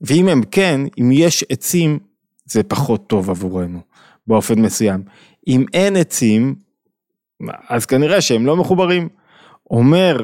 ואם 0.00 0.28
הם 0.28 0.42
כן, 0.50 0.80
אם 1.00 1.10
יש 1.12 1.44
עצים, 1.48 1.98
זה 2.44 2.62
פחות 2.62 3.06
טוב 3.06 3.30
עבורנו, 3.30 3.80
באופן 4.26 4.60
מסוים. 4.60 5.02
אם 5.48 5.64
אין 5.74 5.96
עצים, 5.96 6.54
אז 7.68 7.86
כנראה 7.86 8.20
שהם 8.20 8.46
לא 8.46 8.56
מחוברים. 8.56 9.08
אומר, 9.70 10.20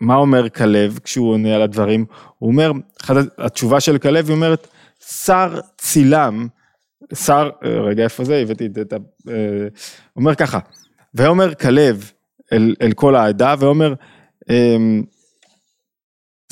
מה 0.00 0.16
אומר 0.16 0.48
כלב 0.48 0.98
כשהוא 1.04 1.30
עונה 1.32 1.54
על 1.54 1.62
הדברים? 1.62 2.04
הוא 2.38 2.50
אומר, 2.50 2.72
התשובה 3.38 3.80
של 3.80 3.98
כלב 3.98 4.26
היא 4.26 4.36
אומרת, 4.36 4.68
שר 5.00 5.60
צילם, 5.78 6.48
שר, 7.14 7.50
רגע 7.62 8.04
איפה 8.04 8.24
זה, 8.24 8.36
הבאתי 8.36 8.68
את 8.80 8.92
ה... 8.92 8.96
אה, 9.28 9.68
אומר 10.16 10.34
ככה, 10.34 10.58
ואומר 11.14 11.54
כלב 11.54 12.10
אל, 12.52 12.74
אל 12.82 12.92
כל 12.92 13.16
העדה, 13.16 13.54
ואומר, 13.58 13.94
אמ, 14.50 15.02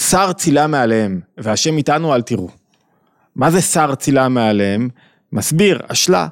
שר 0.01 0.33
צילה 0.33 0.67
מעליהם, 0.67 1.21
והשם 1.39 1.77
איתנו 1.77 2.15
אל 2.15 2.23
תראו. 2.23 2.49
מה 3.37 3.51
זה 3.51 3.61
שר 3.63 3.95
צילה 3.95 4.29
מעליהם? 4.29 4.89
מסביר, 5.33 5.81
אשלה, 5.89 6.29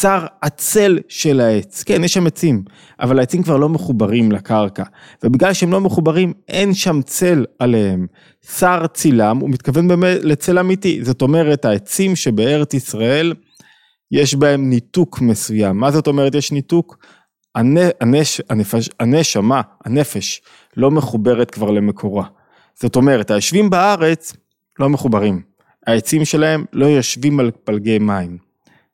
שר 0.00 0.26
עצל 0.40 0.98
של 1.08 1.40
העץ. 1.40 1.82
כן, 1.82 2.04
יש 2.04 2.14
שם 2.14 2.26
עצים, 2.26 2.62
אבל 3.00 3.18
העצים 3.18 3.42
כבר 3.42 3.56
לא 3.56 3.68
מחוברים 3.68 4.32
לקרקע, 4.32 4.82
ובגלל 5.22 5.52
שהם 5.52 5.72
לא 5.72 5.80
מחוברים, 5.80 6.32
אין 6.48 6.74
שם 6.74 7.02
צל 7.02 7.44
עליהם. 7.58 8.06
שר 8.58 8.86
צילם, 8.86 9.38
הוא 9.38 9.50
מתכוון 9.50 9.88
באמת 9.88 10.18
לצל 10.22 10.58
אמיתי, 10.58 11.04
זאת 11.04 11.22
אומרת, 11.22 11.64
העצים 11.64 12.16
שבארץ 12.16 12.74
ישראל, 12.74 13.34
יש 14.14 14.34
בהם 14.34 14.70
ניתוק 14.70 15.20
מסוים. 15.20 15.76
מה 15.76 15.90
זאת 15.90 16.06
אומרת 16.06 16.34
יש 16.34 16.52
ניתוק? 16.52 16.98
הנש, 17.54 18.40
הנפש, 18.50 18.88
הנשמה, 19.00 19.60
הנפש, 19.84 20.42
לא 20.76 20.90
מחוברת 20.90 21.50
כבר 21.50 21.70
למקורה. 21.70 22.24
זאת 22.74 22.96
אומרת, 22.96 23.30
היושבים 23.30 23.70
בארץ 23.70 24.32
לא 24.78 24.88
מחוברים. 24.88 25.42
העצים 25.86 26.24
שלהם 26.24 26.64
לא 26.72 26.86
יושבים 26.86 27.40
על 27.40 27.50
פלגי 27.64 27.98
מים. 27.98 28.38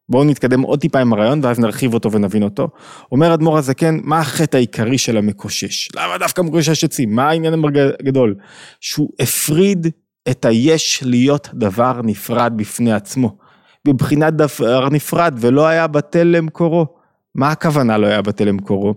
בואו 0.09 0.25
נתקדם 0.25 0.61
עוד 0.61 0.81
טיפה 0.81 1.01
עם 1.01 1.13
הרעיון 1.13 1.41
ואז 1.45 1.59
נרחיב 1.59 1.95
אותו 1.95 2.13
ונבין 2.13 2.43
אותו. 2.43 2.69
אומר 3.13 3.35
אדמו"ר 3.35 3.59
הזקן, 3.59 3.99
מה 4.03 4.19
החטא 4.19 4.57
העיקרי 4.57 4.99
של 4.99 5.17
המקושש? 5.17 5.89
למה 5.97 6.19
דווקא 6.19 6.43
מקושש 6.43 6.85
עצים? 6.85 7.15
מה 7.15 7.29
העניין 7.29 7.55
הגדול? 8.01 8.35
שהוא 8.81 9.11
הפריד 9.21 9.87
את 10.31 10.45
היש 10.45 11.03
להיות 11.07 11.49
דבר 11.55 12.01
נפרד 12.05 12.53
בפני 12.57 12.93
עצמו. 12.93 13.37
בבחינת 13.85 14.35
דבר 14.35 14.89
נפרד 14.89 15.35
ולא 15.41 15.67
היה 15.67 15.87
בטל 15.87 16.25
למקורו. 16.25 16.87
מה 17.35 17.51
הכוונה 17.51 17.99
לא 17.99 18.07
היה 18.07 18.23
בטל 18.23 18.45
למקורו? 18.45 18.95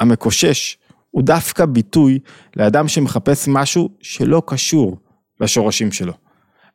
המקושש 0.00 0.76
הוא 1.10 1.22
דווקא 1.22 1.66
ביטוי 1.66 2.18
לאדם 2.56 2.88
שמחפש 2.88 3.48
משהו 3.48 3.88
שלא 4.00 4.42
קשור 4.46 4.96
לשורשים 5.40 5.92
שלו. 5.92 6.12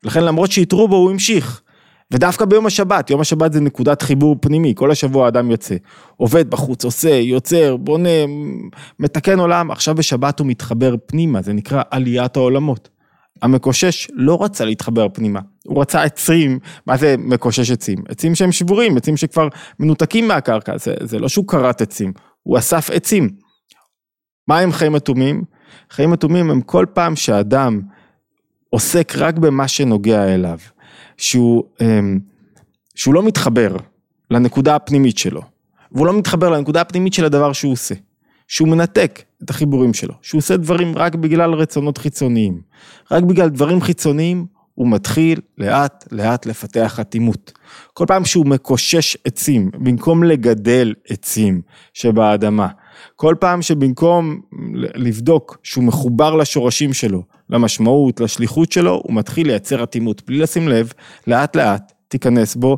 לכן 0.03 0.23
למרות 0.23 0.51
שהתרו 0.51 0.87
בו 0.87 0.95
הוא 0.95 1.11
המשיך. 1.11 1.61
ודווקא 2.11 2.45
ביום 2.45 2.65
השבת, 2.65 3.09
יום 3.09 3.21
השבת 3.21 3.53
זה 3.53 3.61
נקודת 3.61 4.01
חיבור 4.01 4.35
פנימי, 4.41 4.73
כל 4.75 4.91
השבוע 4.91 5.25
האדם 5.25 5.51
יוצא, 5.51 5.75
עובד 6.17 6.49
בחוץ, 6.49 6.85
עושה, 6.85 7.09
יוצר, 7.09 7.77
בונה, 7.77 8.09
מתקן 8.99 9.39
עולם, 9.39 9.71
עכשיו 9.71 9.95
בשבת 9.95 10.39
הוא 10.39 10.47
מתחבר 10.47 10.95
פנימה, 11.05 11.41
זה 11.41 11.53
נקרא 11.53 11.81
עליית 11.91 12.37
העולמות. 12.37 12.89
המקושש 13.41 14.07
לא 14.13 14.43
רצה 14.43 14.65
להתחבר 14.65 15.07
פנימה, 15.13 15.39
הוא 15.67 15.81
רצה 15.81 16.03
עצים, 16.03 16.59
מה 16.85 16.97
זה 16.97 17.15
מקושש 17.17 17.71
עצים? 17.71 18.03
עצים 18.09 18.35
שהם 18.35 18.51
שבורים, 18.51 18.97
עצים 18.97 19.17
שכבר 19.17 19.47
מנותקים 19.79 20.27
מהקרקע, 20.27 20.77
זה, 20.77 20.93
זה 21.01 21.19
לא 21.19 21.27
שהוא 21.27 21.47
כרת 21.47 21.81
עצים, 21.81 22.13
הוא 22.43 22.57
אסף 22.57 22.89
עצים. 22.89 23.29
מה 24.47 24.59
הם 24.59 24.71
חיים 24.71 24.95
אטומים? 24.95 25.43
חיים 25.89 26.13
אטומים 26.13 26.49
הם 26.49 26.61
כל 26.61 26.85
פעם 26.93 27.15
שאדם 27.15 27.81
עוסק 28.69 29.13
רק 29.15 29.37
במה 29.37 29.67
שנוגע 29.67 30.33
אליו. 30.33 30.57
שהוא, 31.17 31.63
אמ, 31.81 32.19
שהוא 32.95 33.13
לא 33.13 33.23
מתחבר 33.23 33.75
לנקודה 34.31 34.75
הפנימית 34.75 35.17
שלו, 35.17 35.41
והוא 35.91 36.07
לא 36.07 36.17
מתחבר 36.17 36.49
לנקודה 36.49 36.81
הפנימית 36.81 37.13
של 37.13 37.25
הדבר 37.25 37.53
שהוא 37.53 37.73
עושה, 37.73 37.95
שהוא 38.47 38.67
מנתק 38.67 39.23
את 39.43 39.49
החיבורים 39.49 39.93
שלו, 39.93 40.13
שהוא 40.21 40.39
עושה 40.39 40.57
דברים 40.57 40.97
רק 40.97 41.15
בגלל 41.15 41.53
רצונות 41.53 41.97
חיצוניים, 41.97 42.61
רק 43.11 43.23
בגלל 43.23 43.49
דברים 43.49 43.81
חיצוניים 43.81 44.45
הוא 44.77 44.87
מתחיל 44.87 45.39
לאט 45.57 46.05
לאט 46.11 46.45
לפתח 46.45 46.99
אטימות. 46.99 47.51
כל 47.93 48.05
פעם 48.07 48.25
שהוא 48.25 48.45
מקושש 48.45 49.17
עצים, 49.25 49.71
במקום 49.73 50.23
לגדל 50.23 50.93
עצים 51.09 51.61
שבאדמה, 51.93 52.67
כל 53.15 53.35
פעם 53.39 53.61
שבמקום 53.61 54.41
לבדוק 54.73 55.57
שהוא 55.63 55.83
מחובר 55.83 56.35
לשורשים 56.35 56.93
שלו, 56.93 57.23
למשמעות, 57.49 58.19
לשליחות 58.19 58.71
שלו, 58.71 59.01
הוא 59.03 59.15
מתחיל 59.15 59.47
לייצר 59.47 59.83
אטימות. 59.83 60.21
בלי 60.27 60.39
לשים 60.39 60.67
לב, 60.67 60.93
לאט 61.27 61.55
לאט 61.55 61.93
תיכנס 62.07 62.55
בו 62.55 62.77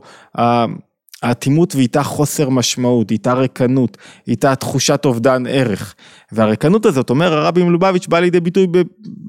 האטימות 1.23 1.75
ואיתה 1.75 2.03
חוסר 2.03 2.49
משמעות, 2.49 3.11
איתה 3.11 3.33
ריקנות, 3.33 3.97
איתה 4.27 4.55
תחושת 4.55 5.05
אובדן 5.05 5.43
ערך. 5.47 5.95
והריקנות 6.31 6.85
הזאת, 6.85 7.09
אומר 7.09 7.33
הרבי 7.33 7.63
מלובביץ', 7.63 8.07
בא 8.07 8.19
לידי 8.19 8.39
ביטוי 8.39 8.67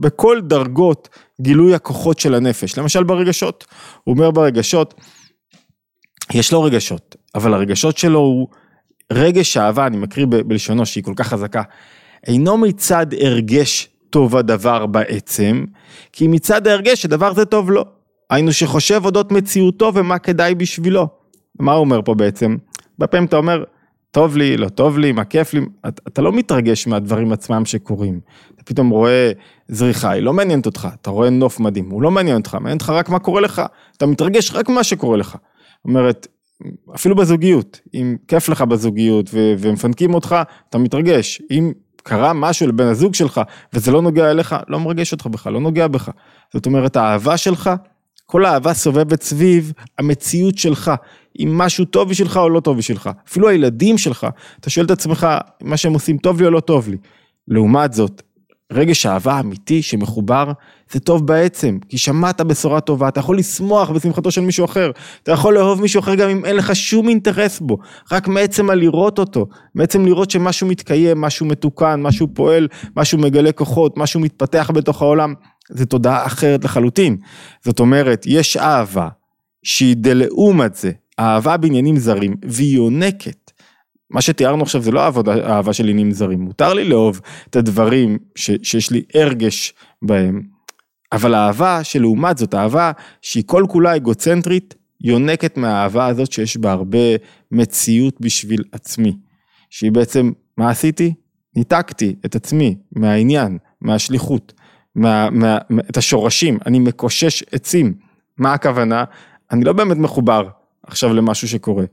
בכל 0.00 0.40
דרגות 0.40 1.08
גילוי 1.40 1.74
הכוחות 1.74 2.18
של 2.18 2.34
הנפש. 2.34 2.78
למשל 2.78 3.02
ברגשות. 3.02 3.64
הוא 4.04 4.14
אומר 4.14 4.30
ברגשות, 4.30 4.94
יש 6.32 6.52
לו 6.52 6.62
רגשות, 6.62 7.16
אבל 7.34 7.54
הרגשות 7.54 7.98
שלו 7.98 8.18
הוא 8.18 8.48
רגש 9.12 9.56
אהבה, 9.56 9.86
אני 9.86 9.96
מקריא 9.96 10.26
בלשונו 10.46 10.86
שהיא 10.86 11.04
כל 11.04 11.14
כך 11.16 11.28
חזקה, 11.28 11.62
אינו 12.26 12.56
מצד 12.56 13.06
הרגש 13.20 13.88
טוב 14.10 14.36
הדבר 14.36 14.86
בעצם, 14.86 15.64
כי 16.12 16.28
מצד 16.28 16.66
ההרגש 16.66 17.04
הדבר 17.04 17.34
זה 17.34 17.44
טוב 17.44 17.70
לו. 17.70 17.84
היינו 18.30 18.52
שחושב 18.52 19.02
אודות 19.04 19.32
מציאותו 19.32 19.92
ומה 19.94 20.18
כדאי 20.18 20.54
בשבילו. 20.54 21.19
מה 21.58 21.72
הוא 21.72 21.80
אומר 21.80 22.00
פה 22.04 22.14
בעצם? 22.14 22.56
בפעמים 22.98 23.26
אתה 23.26 23.36
אומר, 23.36 23.64
טוב 24.10 24.36
לי, 24.36 24.56
לא 24.56 24.68
טוב 24.68 24.98
לי, 24.98 25.12
מה 25.12 25.24
כיף 25.24 25.54
לי, 25.54 25.60
אתה, 25.88 26.02
אתה 26.08 26.22
לא 26.22 26.32
מתרגש 26.32 26.86
מהדברים 26.86 27.32
עצמם 27.32 27.64
שקורים. 27.64 28.20
אתה 28.54 28.62
פתאום 28.64 28.90
רואה 28.90 29.32
זריחה, 29.68 30.10
היא 30.10 30.22
לא 30.22 30.32
מעניינת 30.32 30.66
אותך, 30.66 30.88
אתה 31.00 31.10
רואה 31.10 31.30
נוף 31.30 31.60
מדהים, 31.60 31.90
הוא 31.90 32.02
לא 32.02 32.10
מעניין 32.10 32.36
אותך, 32.36 32.54
מעניין 32.54 32.74
אותך 32.74 32.90
רק 32.90 33.08
מה 33.08 33.18
קורה 33.18 33.40
לך, 33.40 33.62
אתה 33.96 34.06
מתרגש 34.06 34.52
רק 34.52 34.68
ממה 34.68 34.84
שקורה 34.84 35.16
לך. 35.16 35.36
אומרת, 35.84 36.26
אפילו 36.94 37.16
בזוגיות, 37.16 37.80
אם 37.94 38.16
כיף 38.28 38.48
לך 38.48 38.62
בזוגיות 38.62 39.30
ו- 39.32 39.54
ומפנקים 39.58 40.14
אותך, 40.14 40.36
אתה 40.68 40.78
מתרגש. 40.78 41.42
אם 41.50 41.72
קרה 42.02 42.32
משהו 42.32 42.66
לבן 42.66 42.86
הזוג 42.86 43.14
שלך, 43.14 43.40
וזה 43.72 43.92
לא 43.92 44.02
נוגע 44.02 44.30
אליך, 44.30 44.56
לא 44.68 44.80
מרגש 44.80 45.12
אותך 45.12 45.26
בכלל, 45.26 45.52
לא 45.52 45.60
נוגע 45.60 45.88
בך. 45.88 46.10
זאת 46.52 46.66
אומרת, 46.66 46.96
האהבה 46.96 47.36
שלך, 47.36 47.70
כל 48.30 48.44
האהבה 48.44 48.74
סובבת 48.74 49.22
סביב 49.22 49.72
המציאות 49.98 50.58
שלך, 50.58 50.90
אם 51.40 51.58
משהו 51.58 51.84
טוב 51.84 52.08
בשבילך 52.08 52.36
או 52.36 52.48
לא 52.48 52.60
טוב 52.60 52.78
בשבילך. 52.78 53.10
אפילו 53.28 53.48
הילדים 53.48 53.98
שלך, 53.98 54.26
אתה 54.60 54.70
שואל 54.70 54.86
את 54.86 54.90
עצמך, 54.90 55.26
מה 55.62 55.76
שהם 55.76 55.92
עושים 55.92 56.18
טוב 56.18 56.40
לי 56.40 56.46
או 56.46 56.50
לא 56.50 56.60
טוב 56.60 56.88
לי. 56.88 56.96
לעומת 57.48 57.92
זאת, 57.92 58.22
רגש 58.72 59.06
אהבה 59.06 59.40
אמיתי 59.40 59.82
שמחובר, 59.82 60.52
זה 60.92 61.00
טוב 61.00 61.26
בעצם, 61.26 61.78
כי 61.88 61.98
שמעת 61.98 62.40
בשורה 62.40 62.80
טובה, 62.80 63.08
אתה 63.08 63.20
יכול 63.20 63.38
לשמוח 63.38 63.90
בשמחתו 63.90 64.30
של 64.30 64.40
מישהו 64.40 64.64
אחר, 64.64 64.90
אתה 65.22 65.32
יכול 65.32 65.54
לאהוב 65.54 65.80
מישהו 65.80 66.00
אחר 66.00 66.14
גם 66.14 66.28
אם 66.28 66.44
אין 66.44 66.56
לך 66.56 66.76
שום 66.76 67.08
אינטרס 67.08 67.60
בו, 67.60 67.78
רק 68.12 68.28
מעצם 68.28 68.70
הלראות 68.70 69.18
אותו, 69.18 69.46
מעצם 69.74 70.06
לראות 70.06 70.30
שמשהו 70.30 70.68
מתקיים, 70.68 71.20
משהו 71.20 71.46
מתוקן, 71.46 72.02
משהו 72.02 72.28
פועל, 72.34 72.68
משהו 72.96 73.18
מגלה 73.18 73.52
כוחות, 73.52 73.96
משהו 73.96 74.20
מתפתח 74.20 74.70
בתוך 74.74 75.02
העולם, 75.02 75.34
זה 75.70 75.86
תודעה 75.86 76.26
אחרת 76.26 76.64
לחלוטין. 76.64 77.16
זאת 77.64 77.80
אומרת, 77.80 78.24
יש 78.26 78.56
אהבה 78.56 79.08
שהיא 79.62 79.96
דלעומת 79.96 80.74
זה, 80.74 80.92
אהבה 81.18 81.56
בעניינים 81.56 81.96
זרים, 81.96 82.36
והיא 82.42 82.76
יונקת. 82.76 83.50
מה 84.10 84.20
שתיארנו 84.20 84.62
עכשיו 84.62 84.82
זה 84.82 84.90
לא 84.90 85.00
העבודה, 85.00 85.34
אהבה 85.34 85.72
של 85.72 85.88
עניינים 85.88 86.12
זרים, 86.12 86.40
מותר 86.40 86.74
לי 86.74 86.88
לאהוב 86.88 87.20
את 87.50 87.56
הדברים 87.56 88.18
ש, 88.34 88.50
שיש 88.62 88.90
לי 88.90 89.02
הרגש 89.14 89.74
בהם, 90.02 90.42
אבל 91.12 91.34
האהבה 91.34 91.84
שלעומת 91.84 92.38
זאת, 92.38 92.54
אהבה 92.54 92.92
שהיא 93.22 93.44
כל 93.46 93.64
כולה 93.68 93.96
אגוצנטרית, 93.96 94.74
יונקת 95.00 95.56
מהאהבה 95.56 96.06
הזאת 96.06 96.32
שיש 96.32 96.56
בה 96.56 96.72
הרבה 96.72 96.98
מציאות 97.52 98.20
בשביל 98.20 98.64
עצמי. 98.72 99.16
שהיא 99.70 99.92
בעצם, 99.92 100.32
מה 100.56 100.70
עשיתי? 100.70 101.14
ניתקתי 101.56 102.14
את 102.24 102.36
עצמי 102.36 102.76
מהעניין, 102.92 103.58
מהשליחות, 103.80 104.52
מה, 104.94 105.30
מה, 105.30 105.58
את 105.90 105.96
השורשים, 105.96 106.58
אני 106.66 106.78
מקושש 106.78 107.44
עצים. 107.52 107.94
מה 108.38 108.52
הכוונה? 108.52 109.04
אני 109.50 109.64
לא 109.64 109.72
באמת 109.72 109.96
מחובר 109.96 110.48
עכשיו 110.86 111.14
למשהו 111.14 111.48
שקורה. 111.48 111.84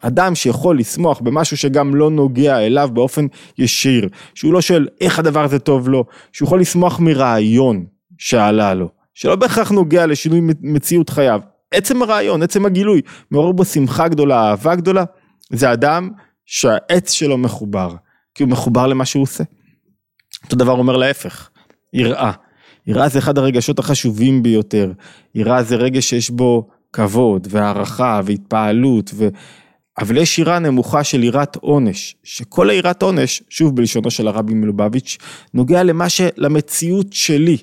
אדם 0.00 0.34
שיכול 0.34 0.78
לשמוח 0.78 1.20
במשהו 1.20 1.56
שגם 1.56 1.94
לא 1.94 2.10
נוגע 2.10 2.58
אליו 2.58 2.90
באופן 2.92 3.26
ישיר, 3.58 4.08
שהוא 4.34 4.52
לא 4.52 4.60
שואל 4.60 4.88
איך 5.00 5.18
הדבר 5.18 5.44
הזה 5.44 5.58
טוב 5.58 5.88
לו, 5.88 6.04
שהוא 6.32 6.46
יכול 6.46 6.60
לשמוח 6.60 7.00
מרעיון 7.00 7.86
שעלה 8.18 8.74
לו, 8.74 8.88
שלא 9.14 9.36
בהכרח 9.36 9.70
נוגע 9.70 10.06
לשינוי 10.06 10.40
מציאות 10.60 11.10
חייו. 11.10 11.40
עצם 11.70 12.02
הרעיון, 12.02 12.42
עצם 12.42 12.66
הגילוי, 12.66 13.00
מעורר 13.30 13.52
בו 13.52 13.64
שמחה 13.64 14.08
גדולה, 14.08 14.50
אהבה 14.50 14.74
גדולה, 14.74 15.04
זה 15.50 15.72
אדם 15.72 16.10
שהעץ 16.46 17.10
שלו 17.10 17.38
מחובר, 17.38 17.94
כי 18.34 18.42
הוא 18.42 18.50
מחובר 18.50 18.86
למה 18.86 19.04
שהוא 19.04 19.22
עושה. 19.22 19.44
אותו 20.44 20.56
דבר 20.56 20.72
אומר 20.72 20.96
להפך, 20.96 21.50
יראה. 21.92 22.32
יראה 22.86 23.08
זה 23.08 23.18
אחד 23.18 23.38
הרגשות 23.38 23.78
החשובים 23.78 24.42
ביותר, 24.42 24.92
יראה 25.34 25.62
זה 25.62 25.76
רגש 25.76 26.10
שיש 26.10 26.30
בו 26.30 26.68
כבוד 26.92 27.46
והערכה 27.50 28.20
והתפעלות 28.24 29.10
ו... 29.14 29.28
אבל 29.98 30.16
יש 30.16 30.38
יראה 30.38 30.58
נמוכה 30.58 31.04
של 31.04 31.24
יראת 31.24 31.56
עונש, 31.56 32.16
שכל 32.22 32.70
היראת 32.70 33.02
עונש, 33.02 33.42
שוב 33.48 33.76
בלשונו 33.76 34.10
של 34.10 34.28
הרבי 34.28 34.54
מלובביץ', 34.54 35.18
נוגע 35.54 35.82
למה 35.82 36.08
ש... 36.08 36.20
למציאות 36.36 37.12
שלי, 37.12 37.56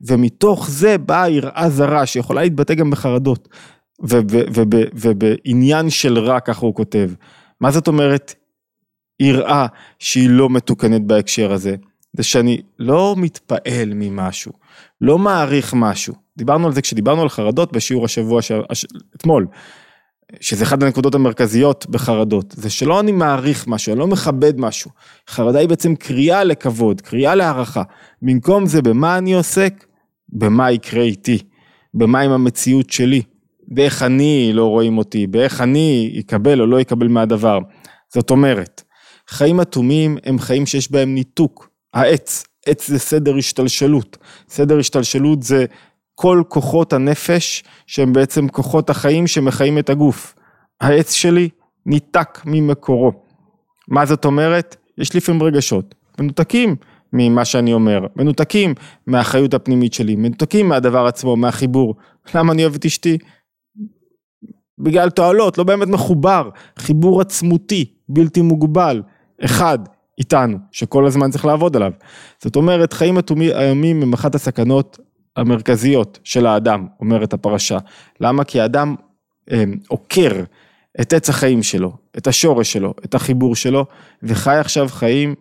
ומתוך 0.00 0.70
זה 0.70 0.98
באה 0.98 1.28
יראה 1.28 1.70
זרה 1.70 2.06
שיכולה 2.06 2.42
להתבטא 2.42 2.74
גם 2.74 2.90
בחרדות, 2.90 3.48
ובעניין 4.94 5.90
של 5.90 6.18
רע, 6.18 6.40
ככה 6.40 6.66
הוא 6.66 6.74
כותב. 6.74 7.10
מה 7.60 7.70
זאת 7.70 7.88
אומרת 7.88 8.34
יראה 9.20 9.66
שהיא 9.98 10.30
לא 10.30 10.50
מתוקנת 10.50 11.02
בהקשר 11.02 11.52
הזה? 11.52 11.76
זה 12.16 12.22
שאני 12.22 12.60
לא 12.78 13.14
מתפעל 13.18 13.92
ממשהו, 13.94 14.52
לא 15.00 15.18
מעריך 15.18 15.74
משהו. 15.76 16.14
דיברנו 16.36 16.66
על 16.66 16.72
זה 16.72 16.82
כשדיברנו 16.82 17.22
על 17.22 17.28
חרדות 17.28 17.72
בשיעור 17.72 18.04
השבוע, 18.04 18.42
ש... 18.42 18.52
אתמול, 19.16 19.46
שזה 20.40 20.64
אחת 20.64 20.82
הנקודות 20.82 21.14
המרכזיות 21.14 21.86
בחרדות, 21.90 22.54
זה 22.56 22.70
שלא 22.70 23.00
אני 23.00 23.12
מעריך 23.12 23.66
משהו, 23.66 23.92
אני 23.92 24.00
לא 24.00 24.06
מכבד 24.06 24.60
משהו. 24.60 24.90
חרדה 25.28 25.58
היא 25.58 25.68
בעצם 25.68 25.94
קריאה 25.96 26.44
לכבוד, 26.44 27.00
קריאה 27.00 27.34
להערכה. 27.34 27.82
במקום 28.22 28.66
זה, 28.66 28.82
במה 28.82 29.18
אני 29.18 29.34
עוסק? 29.34 29.84
במה 30.28 30.70
יקרה 30.70 31.02
איתי, 31.02 31.38
במה 31.94 32.20
עם 32.20 32.30
המציאות 32.30 32.90
שלי, 32.90 33.22
באיך 33.68 34.02
אני 34.02 34.50
לא 34.54 34.64
רואים 34.64 34.98
אותי, 34.98 35.26
באיך 35.26 35.60
אני 35.60 36.16
אקבל 36.20 36.60
או 36.60 36.66
לא 36.66 36.80
אקבל 36.80 37.08
מהדבר. 37.08 37.58
זאת 38.14 38.30
אומרת, 38.30 38.82
חיים 39.28 39.60
אטומים 39.60 40.18
הם 40.24 40.38
חיים 40.38 40.66
שיש 40.66 40.92
בהם 40.92 41.14
ניתוק. 41.14 41.73
העץ, 41.94 42.44
עץ 42.66 42.88
זה 42.88 42.98
סדר 42.98 43.36
השתלשלות. 43.36 44.16
סדר 44.48 44.78
השתלשלות 44.78 45.42
זה 45.42 45.64
כל 46.14 46.42
כוחות 46.48 46.92
הנפש 46.92 47.64
שהם 47.86 48.12
בעצם 48.12 48.48
כוחות 48.48 48.90
החיים 48.90 49.26
שמחיים 49.26 49.78
את 49.78 49.90
הגוף. 49.90 50.34
העץ 50.80 51.12
שלי 51.12 51.48
ניתק 51.86 52.40
ממקורו. 52.44 53.12
מה 53.88 54.06
זאת 54.06 54.24
אומרת? 54.24 54.76
יש 54.98 55.16
לפעמים 55.16 55.42
רגשות 55.42 55.94
מנותקים 56.20 56.76
ממה 57.12 57.44
שאני 57.44 57.72
אומר, 57.72 58.06
מנותקים 58.16 58.74
מהאחריות 59.06 59.54
הפנימית 59.54 59.94
שלי, 59.94 60.16
מנותקים 60.16 60.68
מהדבר 60.68 61.06
עצמו, 61.06 61.36
מהחיבור. 61.36 61.94
למה 62.34 62.52
אני 62.52 62.62
אוהב 62.62 62.74
את 62.74 62.84
אשתי? 62.84 63.18
בגלל 64.78 65.10
תועלות, 65.10 65.58
לא 65.58 65.64
באמת 65.64 65.88
מחובר, 65.88 66.50
חיבור 66.78 67.20
עצמותי, 67.20 67.84
בלתי 68.08 68.42
מוגבל, 68.42 69.02
אחד 69.44 69.78
איתנו, 70.18 70.58
שכל 70.72 71.06
הזמן 71.06 71.30
צריך 71.30 71.44
לעבוד 71.44 71.76
עליו. 71.76 71.92
זאת 72.42 72.56
אומרת, 72.56 72.92
חיים 72.92 73.18
איומים 73.40 74.02
הם 74.02 74.12
אחת 74.12 74.34
הסכנות 74.34 74.98
המרכזיות 75.36 76.18
של 76.24 76.46
האדם, 76.46 76.86
אומרת 77.00 77.32
הפרשה. 77.32 77.78
למה? 78.20 78.44
כי 78.44 78.60
האדם 78.60 78.94
אה, 79.52 79.64
עוקר 79.88 80.44
את 81.00 81.12
עץ 81.12 81.28
החיים 81.28 81.62
שלו, 81.62 81.92
את 82.18 82.26
השורש 82.26 82.72
שלו, 82.72 82.94
את 83.04 83.14
החיבור 83.14 83.56
שלו, 83.56 83.86
וחי 84.22 84.56
עכשיו 84.56 84.88
חיים 84.88 85.34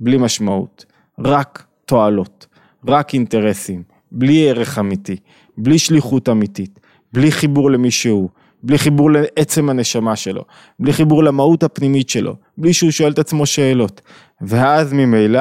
בלי 0.00 0.16
משמעות, 0.16 0.84
רק 1.18 1.64
תועלות, 1.84 2.46
רק 2.86 3.14
אינטרסים, 3.14 3.82
בלי 4.12 4.48
ערך 4.50 4.78
אמיתי, 4.78 5.16
בלי 5.58 5.78
שליחות 5.78 6.28
אמיתית, 6.28 6.80
בלי 7.12 7.32
חיבור 7.32 7.70
למישהו, 7.70 8.28
בלי 8.62 8.78
חיבור 8.78 9.10
לעצם 9.10 9.70
הנשמה 9.70 10.16
שלו, 10.16 10.44
בלי 10.78 10.92
חיבור 10.92 11.24
למהות 11.24 11.62
הפנימית 11.62 12.08
שלו, 12.08 12.36
בלי 12.58 12.72
שהוא 12.72 12.90
שואל 12.90 13.12
את 13.12 13.18
עצמו 13.18 13.46
שאלות. 13.46 14.00
ואז 14.40 14.92
ממילא 14.92 15.40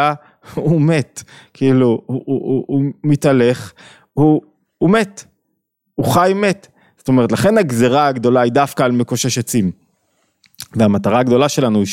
הוא 0.53 0.81
מת, 0.81 1.23
כאילו, 1.53 2.01
הוא, 2.05 2.23
הוא, 2.25 2.41
הוא, 2.47 2.63
הוא 2.67 2.83
מתהלך, 3.03 3.73
הוא, 4.13 4.41
הוא 4.77 4.89
מת, 4.89 5.23
הוא 5.95 6.05
חי 6.05 6.31
מת. 6.35 6.67
זאת 6.97 7.07
אומרת, 7.07 7.31
לכן 7.31 7.57
הגזרה 7.57 8.07
הגדולה 8.07 8.41
היא 8.41 8.51
דווקא 8.51 8.83
על 8.83 8.91
מקושש 8.91 9.37
עצים. 9.37 9.71
והמטרה 10.75 11.19
הגדולה 11.19 11.49
שלנו 11.49 11.79
היא 11.79 11.87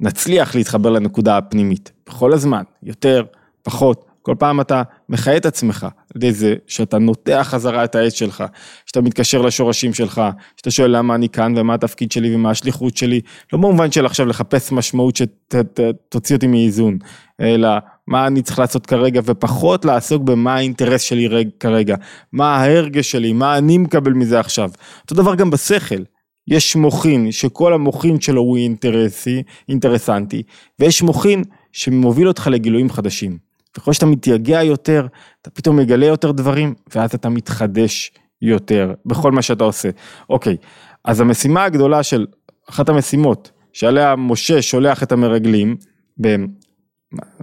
שנצליח 0.00 0.54
להתחבר 0.54 0.90
לנקודה 0.90 1.38
הפנימית, 1.38 1.92
בכל 2.06 2.32
הזמן, 2.32 2.62
יותר, 2.82 3.24
פחות, 3.62 4.04
כל 4.22 4.34
פעם 4.38 4.60
אתה 4.60 4.82
מחיה 5.08 5.36
את 5.36 5.46
עצמך 5.46 5.82
על 5.84 6.16
ידי 6.16 6.32
זה 6.32 6.54
שאתה 6.66 6.98
נוטע 6.98 7.44
חזרה 7.44 7.84
את 7.84 7.94
העץ 7.94 8.12
שלך, 8.12 8.44
שאתה 8.86 9.00
מתקשר 9.00 9.42
לשורשים 9.42 9.94
שלך, 9.94 10.22
שאתה 10.56 10.70
שואל 10.70 10.96
למה 10.96 11.14
אני 11.14 11.28
כאן 11.28 11.54
ומה 11.56 11.74
התפקיד 11.74 12.12
שלי 12.12 12.34
ומה 12.34 12.50
השליחות 12.50 12.96
שלי, 12.96 13.20
לא 13.52 13.58
במובן 13.58 13.90
של 13.92 14.06
עכשיו 14.06 14.26
לחפש 14.26 14.72
משמעות 14.72 15.16
שתוציא 15.16 16.36
אותי 16.36 16.46
מאיזון, 16.46 16.98
אלא 17.40 17.68
מה 18.06 18.26
אני 18.26 18.42
צריך 18.42 18.58
לעשות 18.58 18.86
כרגע 18.86 19.20
ופחות 19.24 19.84
לעסוק 19.84 20.22
במה 20.22 20.54
האינטרס 20.54 21.00
שלי 21.00 21.44
כרגע, 21.60 21.96
מה 22.32 22.56
ההרגש 22.56 23.10
שלי, 23.10 23.32
מה 23.32 23.58
אני 23.58 23.78
מקבל 23.78 24.12
מזה 24.12 24.40
עכשיו. 24.40 24.70
אותו 25.02 25.14
דבר 25.14 25.34
גם 25.34 25.50
בשכל. 25.50 26.02
יש 26.48 26.76
מוחין 26.76 27.32
שכל 27.32 27.74
המוחין 27.74 28.20
שלו 28.20 28.40
הוא 28.40 28.56
אינטרסי, 28.56 29.42
אינטרסנטי, 29.68 30.42
ויש 30.80 31.02
מוחין 31.02 31.44
שמוביל 31.72 32.28
אותך 32.28 32.46
לגילויים 32.52 32.90
חדשים. 32.90 33.51
ככל 33.76 33.92
שאתה 33.92 34.06
מתייגע 34.06 34.62
יותר, 34.62 35.06
אתה 35.42 35.50
פתאום 35.50 35.76
מגלה 35.76 36.06
יותר 36.06 36.32
דברים, 36.32 36.74
ואז 36.94 37.14
אתה 37.14 37.28
מתחדש 37.28 38.12
יותר 38.42 38.94
בכל 39.06 39.32
מה 39.32 39.42
שאתה 39.42 39.64
עושה. 39.64 39.88
אוקיי, 40.30 40.56
אז 41.04 41.20
המשימה 41.20 41.64
הגדולה 41.64 42.02
של, 42.02 42.26
אחת 42.70 42.88
המשימות 42.88 43.50
שעליה 43.72 44.16
משה 44.16 44.62
שולח 44.62 45.02
את 45.02 45.12
המרגלים, 45.12 45.76
ב, 46.20 46.36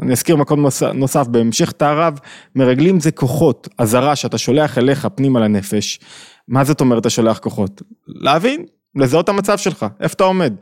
אני 0.02 0.12
אזכיר 0.12 0.36
מקום 0.36 0.66
נוסף, 0.94 1.28
בהמשך 1.28 1.72
תערב, 1.72 2.20
מרגלים 2.56 3.00
זה 3.00 3.12
כוחות, 3.12 3.68
אזהרה 3.78 4.16
שאתה 4.16 4.38
שולח 4.38 4.78
אליך 4.78 5.08
פנימה 5.16 5.40
לנפש. 5.40 6.00
מה 6.48 6.64
זאת 6.64 6.82
אומרת 6.82 7.02
אתה 7.02 7.10
שולח 7.10 7.40
כוחות? 7.40 7.82
להבין, 8.08 8.66
לזהות 8.96 9.24
את 9.24 9.30
המצב 9.30 9.58
שלך, 9.58 9.86
איפה 10.00 10.14
אתה 10.14 10.24
עומד. 10.24 10.54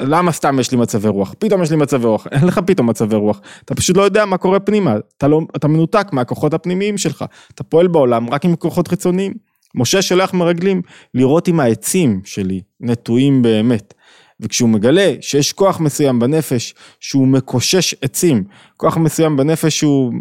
למה 0.00 0.32
סתם 0.32 0.60
יש 0.60 0.70
לי 0.70 0.76
מצבי 0.76 1.08
רוח? 1.08 1.34
פתאום 1.38 1.62
יש 1.62 1.70
לי 1.70 1.76
מצבי 1.76 2.06
רוח, 2.06 2.26
אין 2.32 2.44
לך 2.46 2.60
פתאום 2.66 2.90
מצבי 2.90 3.16
רוח, 3.16 3.40
אתה 3.64 3.74
פשוט 3.74 3.96
לא 3.96 4.02
יודע 4.02 4.24
מה 4.24 4.36
קורה 4.36 4.60
פנימה, 4.60 4.96
אתה, 5.16 5.28
לא, 5.28 5.40
אתה 5.56 5.68
מנותק 5.68 6.06
מהכוחות 6.12 6.54
הפנימיים 6.54 6.98
שלך, 6.98 7.24
אתה 7.54 7.64
פועל 7.64 7.86
בעולם 7.86 8.30
רק 8.30 8.44
עם 8.44 8.56
כוחות 8.56 8.88
חיצוניים. 8.88 9.52
משה 9.74 10.02
שולח 10.02 10.34
מרגלים 10.34 10.82
לראות 11.14 11.48
אם 11.48 11.60
העצים 11.60 12.20
שלי 12.24 12.60
נטועים 12.80 13.42
באמת, 13.42 13.94
וכשהוא 14.40 14.68
מגלה 14.68 15.14
שיש 15.20 15.52
כוח 15.52 15.80
מסוים 15.80 16.18
בנפש 16.18 16.74
שהוא 17.00 17.28
מקושש 17.28 17.94
עצים, 18.02 18.44
כוח 18.76 18.96
מסוים 18.96 19.36
בנפש 19.36 19.78
שהוא 19.78 20.12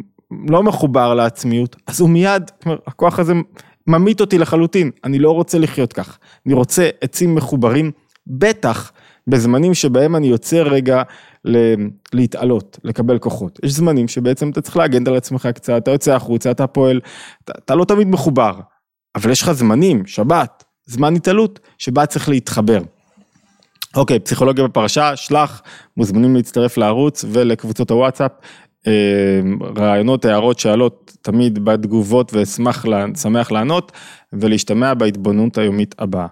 לא 0.49 0.63
מחובר 0.63 1.13
לעצמיות, 1.13 1.75
אז 1.87 1.99
הוא 1.99 2.09
מיד, 2.09 2.51
הכוח 2.87 3.19
הזה 3.19 3.33
ממית 3.87 4.21
אותי 4.21 4.37
לחלוטין, 4.37 4.91
אני 5.03 5.19
לא 5.19 5.31
רוצה 5.31 5.59
לחיות 5.59 5.93
כך, 5.93 6.17
אני 6.45 6.53
רוצה 6.53 6.89
עצים 7.01 7.35
מחוברים, 7.35 7.91
בטח 8.27 8.91
בזמנים 9.27 9.73
שבהם 9.73 10.15
אני 10.15 10.27
יוצא 10.27 10.57
רגע 10.61 11.01
להתעלות, 12.13 12.79
לקבל 12.83 13.19
כוחות. 13.19 13.59
יש 13.63 13.71
זמנים 13.71 14.07
שבעצם 14.07 14.49
אתה 14.49 14.61
צריך 14.61 14.77
להגן 14.77 15.07
על 15.07 15.15
עצמך 15.15 15.47
קצת, 15.55 15.73
אתה 15.77 15.91
יוצא 15.91 16.15
החוצה, 16.15 16.51
אתה 16.51 16.67
פועל, 16.67 16.99
אתה, 17.43 17.53
אתה 17.65 17.75
לא 17.75 17.85
תמיד 17.85 18.07
מחובר, 18.07 18.59
אבל 19.15 19.31
יש 19.31 19.41
לך 19.41 19.51
זמנים, 19.51 20.05
שבת, 20.05 20.63
זמן 20.85 21.15
התעלות, 21.15 21.59
שבה 21.77 22.05
צריך 22.05 22.29
להתחבר. 22.29 22.81
אוקיי, 23.95 24.19
פסיכולוגיה 24.19 24.63
בפרשה, 24.63 25.15
שלח, 25.15 25.61
מוזמנים 25.97 26.35
להצטרף 26.35 26.77
לערוץ 26.77 27.25
ולקבוצות 27.27 27.91
הוואטסאפ. 27.91 28.31
אה, 28.87 29.41
רעיונות, 29.77 30.25
הערות, 30.25 30.59
שאלות, 30.59 31.17
תמיד 31.21 31.65
בתגובות 31.65 32.33
ואשמח, 32.33 32.85
שמח 33.21 33.51
לענות 33.51 33.91
ולהשתמע 34.33 34.93
בהתבוננות 34.93 35.57
היומית 35.57 35.95
הבאה. 35.99 36.27